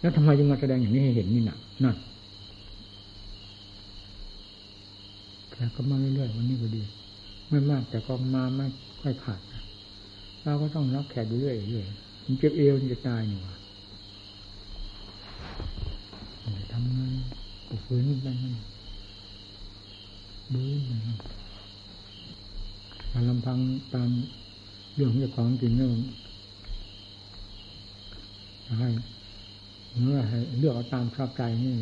[0.00, 1.96] แล้วทำไมยังมาแสดงอย่างนี้ให้เห็นนี่นักนั่น
[5.50, 6.82] แต่ก็มาเรื่อยๆวันนี้ก็ดี
[7.48, 8.66] ไม่มากแต่ก็มาไม่
[9.00, 9.40] ค่อยขาด
[10.42, 18.54] เราก็ต้องรับแขกเรื่อยๆมันเจ็บเอวมันจะตายอยู่ำไงก็ ฝืนไปนั่น
[20.52, 20.62] ดู
[23.12, 23.58] มันลำพัง
[23.94, 24.10] ตาม
[24.94, 25.88] เรื่องของของจริงเนี่ย
[28.80, 28.88] ให้
[30.02, 31.72] เมื่อให้เลือกเอาตามชอบใจนี่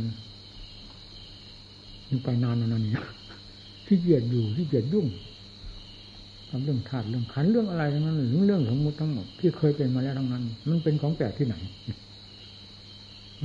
[2.08, 2.92] ยังไปนานนานนี่
[3.86, 5.06] ที่เกียดอยู่ที่เกียดยุ่ง
[6.48, 11.54] ทำเรื่องธาตุเรื่องขันเรื่องอะไรทั้งนั้นหรือเรื่องของมุดทั้งหมดที่เคยเป็นมาแล้วทั้งนั้น มันเป็นของแปลกที่ไหน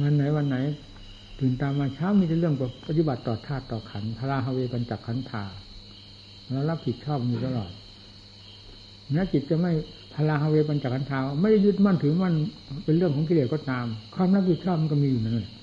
[0.02, 0.58] วันไหนวันไหน
[1.40, 2.56] ตื่นตามมาเช้ามีแต่เรื่อง
[2.88, 5.44] ปฏิบัติต่อธาตุต่อขันพระราฮเวปัญจขันธา
[6.50, 7.72] แล้วรับผิดชอบมีตลอด
[9.12, 9.72] แม้จิตจะไม่
[10.14, 12.34] พลาฮเวปัญจขันธาไม่ได้ยึดมั่นถือมั่น
[12.86, 13.86] เป็นเรื่องของกิเลสก็ตาม
[14.16, 15.54] ความรับผิดชอบมันก็มีอยู่นั่นแหละ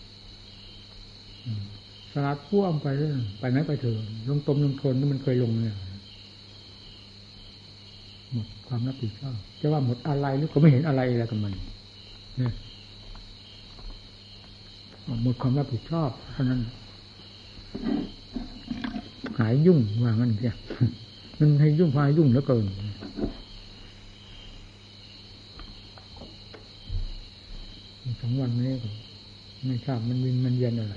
[2.13, 3.97] สลัดพ่วงไปเรื่อยไปไหนไปเถอะ
[4.29, 5.77] ลงตมลงทนที่มันเคยลงเนี่ย
[8.33, 11.53] หมดความรับผิดชอบจะว่าหมดอะไรหรือก็ไม่เห็นอะไรอะไรกับมัน
[12.39, 12.53] เนี่ย
[15.23, 16.61] หมดความรับผิดชอบเท่านั้น
[19.39, 20.55] หายยุ่งว่างั้นเสีย
[21.39, 22.65] มันให้ยุ่งพายยุ่งเหลือเกิน
[28.21, 28.73] สองวันนี้
[29.67, 30.97] ไม่ทราบมันวินมันเย็นอะไร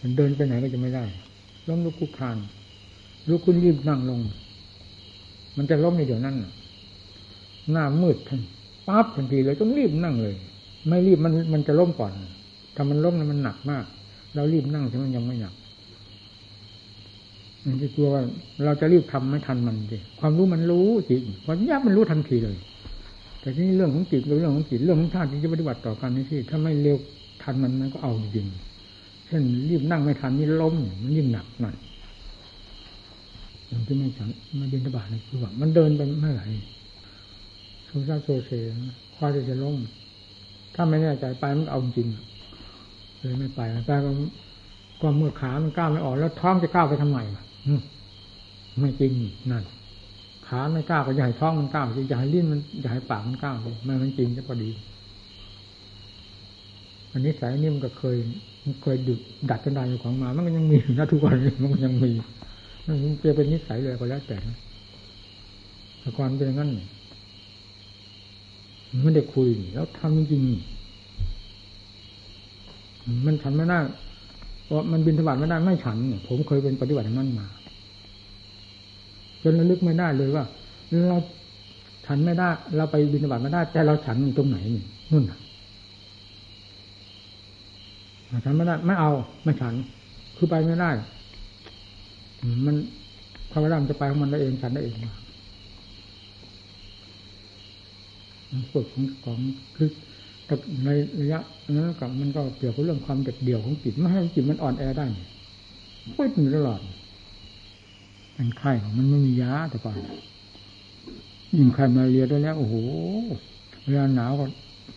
[0.00, 1.04] มันเดินไปไหนก็จะไม่ได้
[1.68, 2.36] ล้มลุกคุกคาน
[3.28, 4.20] ลุกคุณรีบนั่งลง
[5.56, 6.36] มันจะล้มในเดี๋ยวนั้น
[7.72, 8.40] หน้ามืดทัน
[8.86, 10.34] ปั๊บทันทีเลยต้องรีบนั่งเลย
[10.88, 12.12] ไม่รีบมันมันจะล้มก่อน
[12.74, 13.84] ถ้ามันล้มมันหนักมาก
[14.34, 15.54] เรารีบนั่งใช่มันยังไม่หนัก
[17.66, 18.22] มันจะกลัวว่า
[18.64, 22.56] เราจะรีบทำไม่ทันมันสิความรู้มันรู้จริงความยากมันรู้ทันทีเลย
[23.40, 26.96] แต่ที่นี่เรื่องของจิตเรื่องของจิตเรื่องของธาตุที่จะปฏิบัติต่อกันนี่สิถ้าไม่เร็ว
[27.42, 28.46] ทันมันมันก็เอาจริง
[29.26, 31.76] เช่นรีบนั่งไม่ทันนี่ล้มมันยิ่งหนักหน่อย
[33.66, 34.28] อย่างที่ไม่ฉัน
[34.60, 36.42] มาบินทบาทนี่คือว่ามันเดินไปไม่ไหว
[37.84, 38.50] โซซาโซเซ
[39.14, 39.76] คอยจะล้ม
[40.74, 42.08] ถ้าไม่แน่ใจไปมันเอาจริง
[43.24, 44.10] เลยไม่ไปไปก็
[45.00, 47.18] ก็เมื่อขามันก้าวไม่ออกแล้วท้องจะก้าวไปทำไม
[48.80, 49.12] ไม่จริง
[49.50, 49.64] นั่น
[50.48, 53.54] ขาไม่ก้าวก็ใหญ่ท้องมันก้าวใหญ่ลิ้นมันใหญ่ปากมันก้าว
[53.86, 54.70] มันมันจริงจะพอดี
[57.12, 58.16] อันนี้สายนี่มันก็เคย
[58.82, 59.20] เคยดุด
[59.50, 62.12] ดัดกันได้อยู่ของมา มันก็ยังมีนะทุกวันมันก็ยังมี
[62.86, 62.96] มัน
[63.28, 64.56] จะเป็นนิสัยเลยก็แล้วแต่นะ
[66.00, 66.70] แต่ก่อนเป็นอย่างนั้น
[69.02, 70.42] ไม่ได้คุยแล้วทำจริง
[73.26, 73.78] มันฉันไม่ได้
[74.64, 77.46] เพราะมันบินธบาตไม่ได้ไม่ฉันเนี่ยผมเคยเป็นปฏิบัติอย่างนั้นมา
[79.42, 80.44] จนระลึกไม่ได้เลยว่า
[81.08, 81.18] เรา
[82.06, 85.24] ฉันไม่ได้ เราไปบินธบาตไม่ได้ แต่เราฉันตรงไหนนี่นู่น
[88.44, 89.10] ฉันไม่ได้ไม่เอา
[89.44, 89.74] ไม่ฉัน
[90.36, 90.90] คือไปไม่ได้
[92.66, 92.76] มัน
[93.50, 95.12] พระรามจะไปของมันได้เองฉันได้เองมา
[98.72, 99.38] ฝึกของของ
[99.76, 99.88] คือ
[100.84, 100.88] ใน
[101.20, 101.40] ระยะ
[101.70, 105.06] นั้นกับมันก็เกี่ยวกับเรื่องความเด็ดเดี่ยวของจิตไม่ให้จิตมันอ่อนแอได้
[106.14, 106.80] พูดอยู่ตลอด
[108.34, 109.96] เป็นไข้มันไม่มียาแต่ก่อน
[111.56, 112.74] ยิ่งใครมาเรียได้แล้วโอ้โห
[113.84, 114.44] เวลาหนาวก็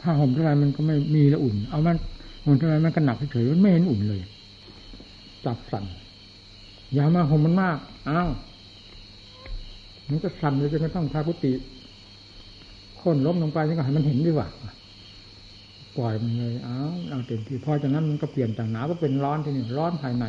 [0.01, 1.97] ผ้าห่มเท่าไรมันก็ไม่มีละอุ่น เอามัน
[2.45, 4.21] ห่มเท่าไรมันก็หนักเฉยมันไม่เห็นอุ่นเลย
[5.45, 5.85] จับสั่น
[6.93, 7.77] อย่ามาห่มมันมาก
[8.09, 8.29] อ้าว
[10.09, 11.51] มันก็สั่นเลยจนกระทั่งพากุติ
[12.99, 14.47] ค้นล้มลงไปนี่ก็ให้มันเห็นดีกว่า
[15.97, 20.25] ปล่อยมันเลยอ้าวเอาเต็มที่พอจากนั้นมันก็เปลี่ยนจากหนาวก็เป็นร้อนทีนี้ร้อนภายใน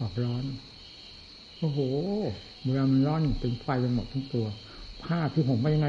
[0.00, 0.44] ออกร้อน
[1.58, 1.78] โอ้โห
[2.62, 4.46] เวลามันร้อนเป็นไฟไปหมดทั้งตัว
[5.02, 5.88] ผ้าที่ห่มไปยังไง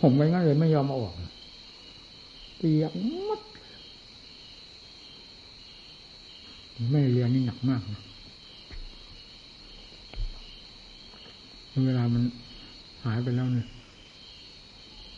[0.00, 1.14] ห่มไปงั้นเลยไม่ยอมอาออก
[2.58, 2.92] เปียก
[3.28, 3.40] มด
[6.92, 8.02] ไม่เรียนนี่หนักมากนะ
[11.86, 12.22] เวลามัน
[13.04, 13.68] หายไปแล้วเนี่ย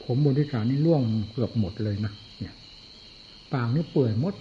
[0.04, 2.12] ผมบนที่สานี่ร่วงเกือบหมดเลยนะ
[3.54, 4.34] ปากนี่เปื่อยมด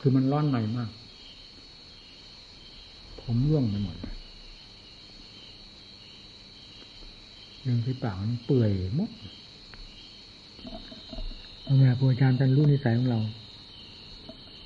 [0.00, 0.90] คือมันร้อนในมาก
[3.20, 4.14] ผมร่วงไปหมดเลย
[7.62, 9.10] เรื่องที่ปากมันเปื่อยมด
[11.62, 13.20] เอาแม่ครูอาจารย์ท่านรู้นิสัยของเรา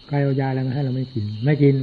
[0.09, 1.77] ใครเอายาอะไรมาให้เราไม่กิน ไม่กิน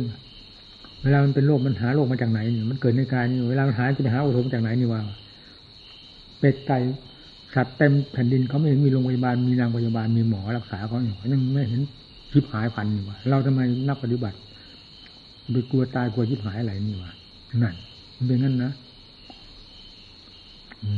[1.04, 5.02] เวลามันเป็นโรคมันหาโรคมาจากไหนนี่มันเกิดในกายนี่เวลามันหาจะไปหาอุทมจากไหนนี่ว่า
[6.39, 6.78] เป็ดไก่
[7.56, 11.82] สัตว์เต็มแผ่นดินเขาไม่เห็นมีโรงพยาบาลมีนางพยาบาลมีหมอรักษาเขาอยู่ยังไม่เห็น
[12.32, 14.38] ชิบหายพันอยู่ว่าเราทำไมนักปฏิบัติ
[15.52, 17.12] ไปกลัวตายกลัวชิบหายอะไรนี่วะ
[17.64, 17.76] นั่น
[18.18, 18.72] มันเป็นงั้นนะ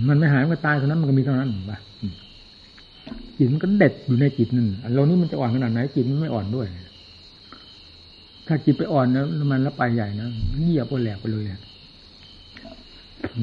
[0.08, 1.78] มันไม่หายมันก็ตายเท่านั้นมันก็มีเท่านั้นป่ะ
[3.38, 6.68] จิตมันก็เด็ดอยู่ในจิตนั่นเรานี่มันจะอ่อนขนาดไหนจิตมันไม่อ่อนด้วย
[8.48, 10.28] ถ้าจิตไปอ่อนนะมันแล้วไปใหญ่นะ
[10.62, 11.46] เงียบไปแหลกไปเลย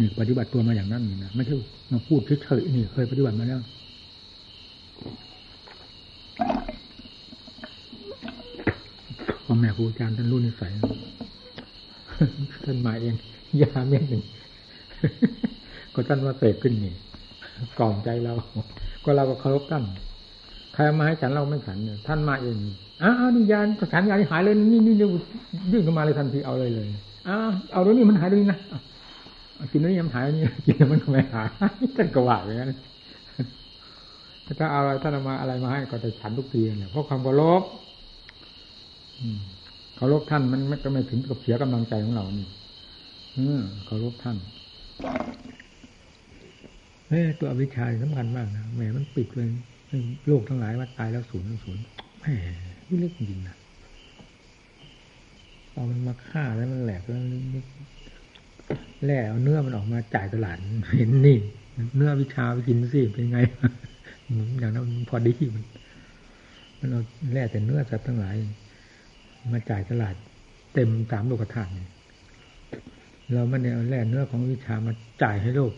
[0.01, 1.55] นี่ปฏิบัติตัวมาอย่างนั้นนี่นะไม่ใช่
[1.93, 3.61] มาพูดเฉยๆนี่ เคยปฏิบัติมาแล้ว
[9.45, 10.73] พ่อแม่ครูอาจารย์ท่านรู้นิสัย
[12.65, 13.15] ท่านมาเอง
[13.63, 14.23] ยาเม็ดหนึ่ง
[15.95, 16.95] ก็ท่านว่าเสกขึ้นนี่
[17.79, 18.35] กล่อมใจเรา
[19.05, 19.85] ก็เราก็เคารพท่าน
[20.75, 22.57] ใครมาให้ฉันเราไม่ฉันเนี่ยท่านมาเอง
[23.03, 26.87] อ้าวนี่ยานฉันยาที่หายเลยนี่นี่ยื่นเข้ามาเลยทันทีเอาเลยเลย
[27.29, 28.59] อ้าวเอาตรงนี้มันหายตรงนี้นะ
[29.73, 31.49] กินนี้มันหายนี่กินมันไม่หาย
[31.97, 32.71] ท่านก็ว่าอย่างนั้น
[34.59, 37.63] ถ้าเอาอะไรท่านมาอะไรมาให้ก็จะฉันทุกทีเนี่ยเพราะความเคารพ
[39.97, 42.47] เคารพท่านมันไม่ก็ไม่ถึงกับเสียกำลังใจของเรานี่
[43.87, 44.37] เคารพท่าน
[47.09, 49.49] เฮ้ตัวอวิชชาสำคัญมากนะแหมมันปิดเลย
[50.29, 51.83] โลกทั้งหลายว่าตายแล้วศูนย์ศูนย์
[52.21, 52.27] แหม
[52.89, 53.57] นี่เล็กจริงนะ
[55.73, 57.21] เอามันมาฆ่าแล้วมันแหลกแล้ว
[59.05, 60.57] แล่เอาเนื้อมันออกมาจ่ายตลาด
[60.97, 61.37] เห็นนี่
[61.97, 63.39] เนื้อวิชาไปกินสิเป็นไง
[64.59, 65.65] อย่างนั้นพอดีมัน
[66.79, 67.03] มันเอา
[67.33, 68.37] แล่แต่เนื้อสัตว์ทั้งหลาย
[69.53, 70.15] มาจ่ายตลาด
[70.75, 71.71] เต็มสามโลกธาตุ
[73.33, 74.93] เราไม่ได้เอาแล่เนื้อของวิชามา
[75.23, 75.73] จ่ายให้โลก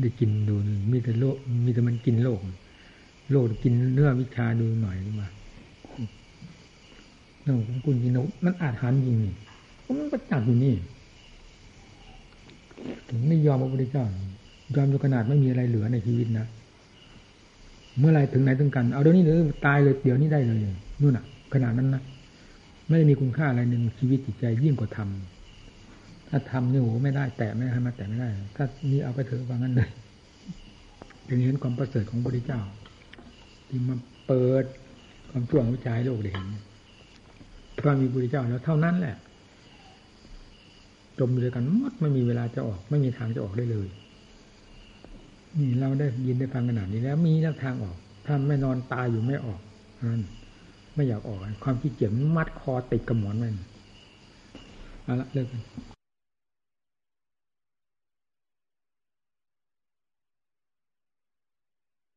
[0.00, 0.54] ได้กินดู
[0.92, 2.40] มีแต่โลก มีแต่มันกินโลก
[3.32, 5.28] โลกกินเนื้อวิชาดูหน่อยมา
[7.42, 9.34] เรื่องคุณกินนกมันอาจหันจริงนี่
[9.98, 10.74] มันประจักษ์อยู่นี่
[13.08, 14.06] ถึงไม่ยอมพระพุทธเจ้า
[14.76, 16.46] ยอมจนขนาดไม่มีอะไรเหลือในชีวิตนะ
[17.98, 20.58] เมื่อไรถึงไหนถึงกัน เอาเดี๋ยวนี้เลยตายเลยเดี๋ยวนี้ได้เลย
[21.00, 21.24] นู่นน่ะ
[21.54, 22.02] ขนาดนั้นนะ
[22.88, 25.08] ไม่ได้มีคุณค่าอะไรในชีวิตจิตใจยิ่งกว่าธรรม
[26.28, 29.88] ถ้าทำนี่โหไม่ได้ แต่ไม่ให้มาแต่ไม่ได้ ถ้านี่เอาไปเถอะว่างั้นเลย
[31.28, 32.60] ถึงเห็นความประเสริฐของพระพุทธเจ้า
[33.68, 33.96] ที่มา
[34.26, 34.64] เปิด
[35.30, 36.48] ความช่วงวิจัยโลกได้เห็น
[37.78, 39.16] พราะมีพระพุทธเจ้าแล้วเท่านั้นแหละ
[41.18, 43.88] จมอยู่ด้วยกันมดไม่มีเวลาจะออก ไม่มีทางจะออกได้เลย
[45.58, 47.96] นี่เราได้ยินได้ฟังขนาดนี้แล้วมีแนวทางออก
[48.26, 49.60] ท่านไม่นอนตายอยู่ไม่ออก
[50.10, 50.22] นั่น
[50.94, 53.48] ไม่อยากออก ความขี้เกียจมัดคอติดกระหมอนไว้
[55.04, 55.46] เอาละเลิก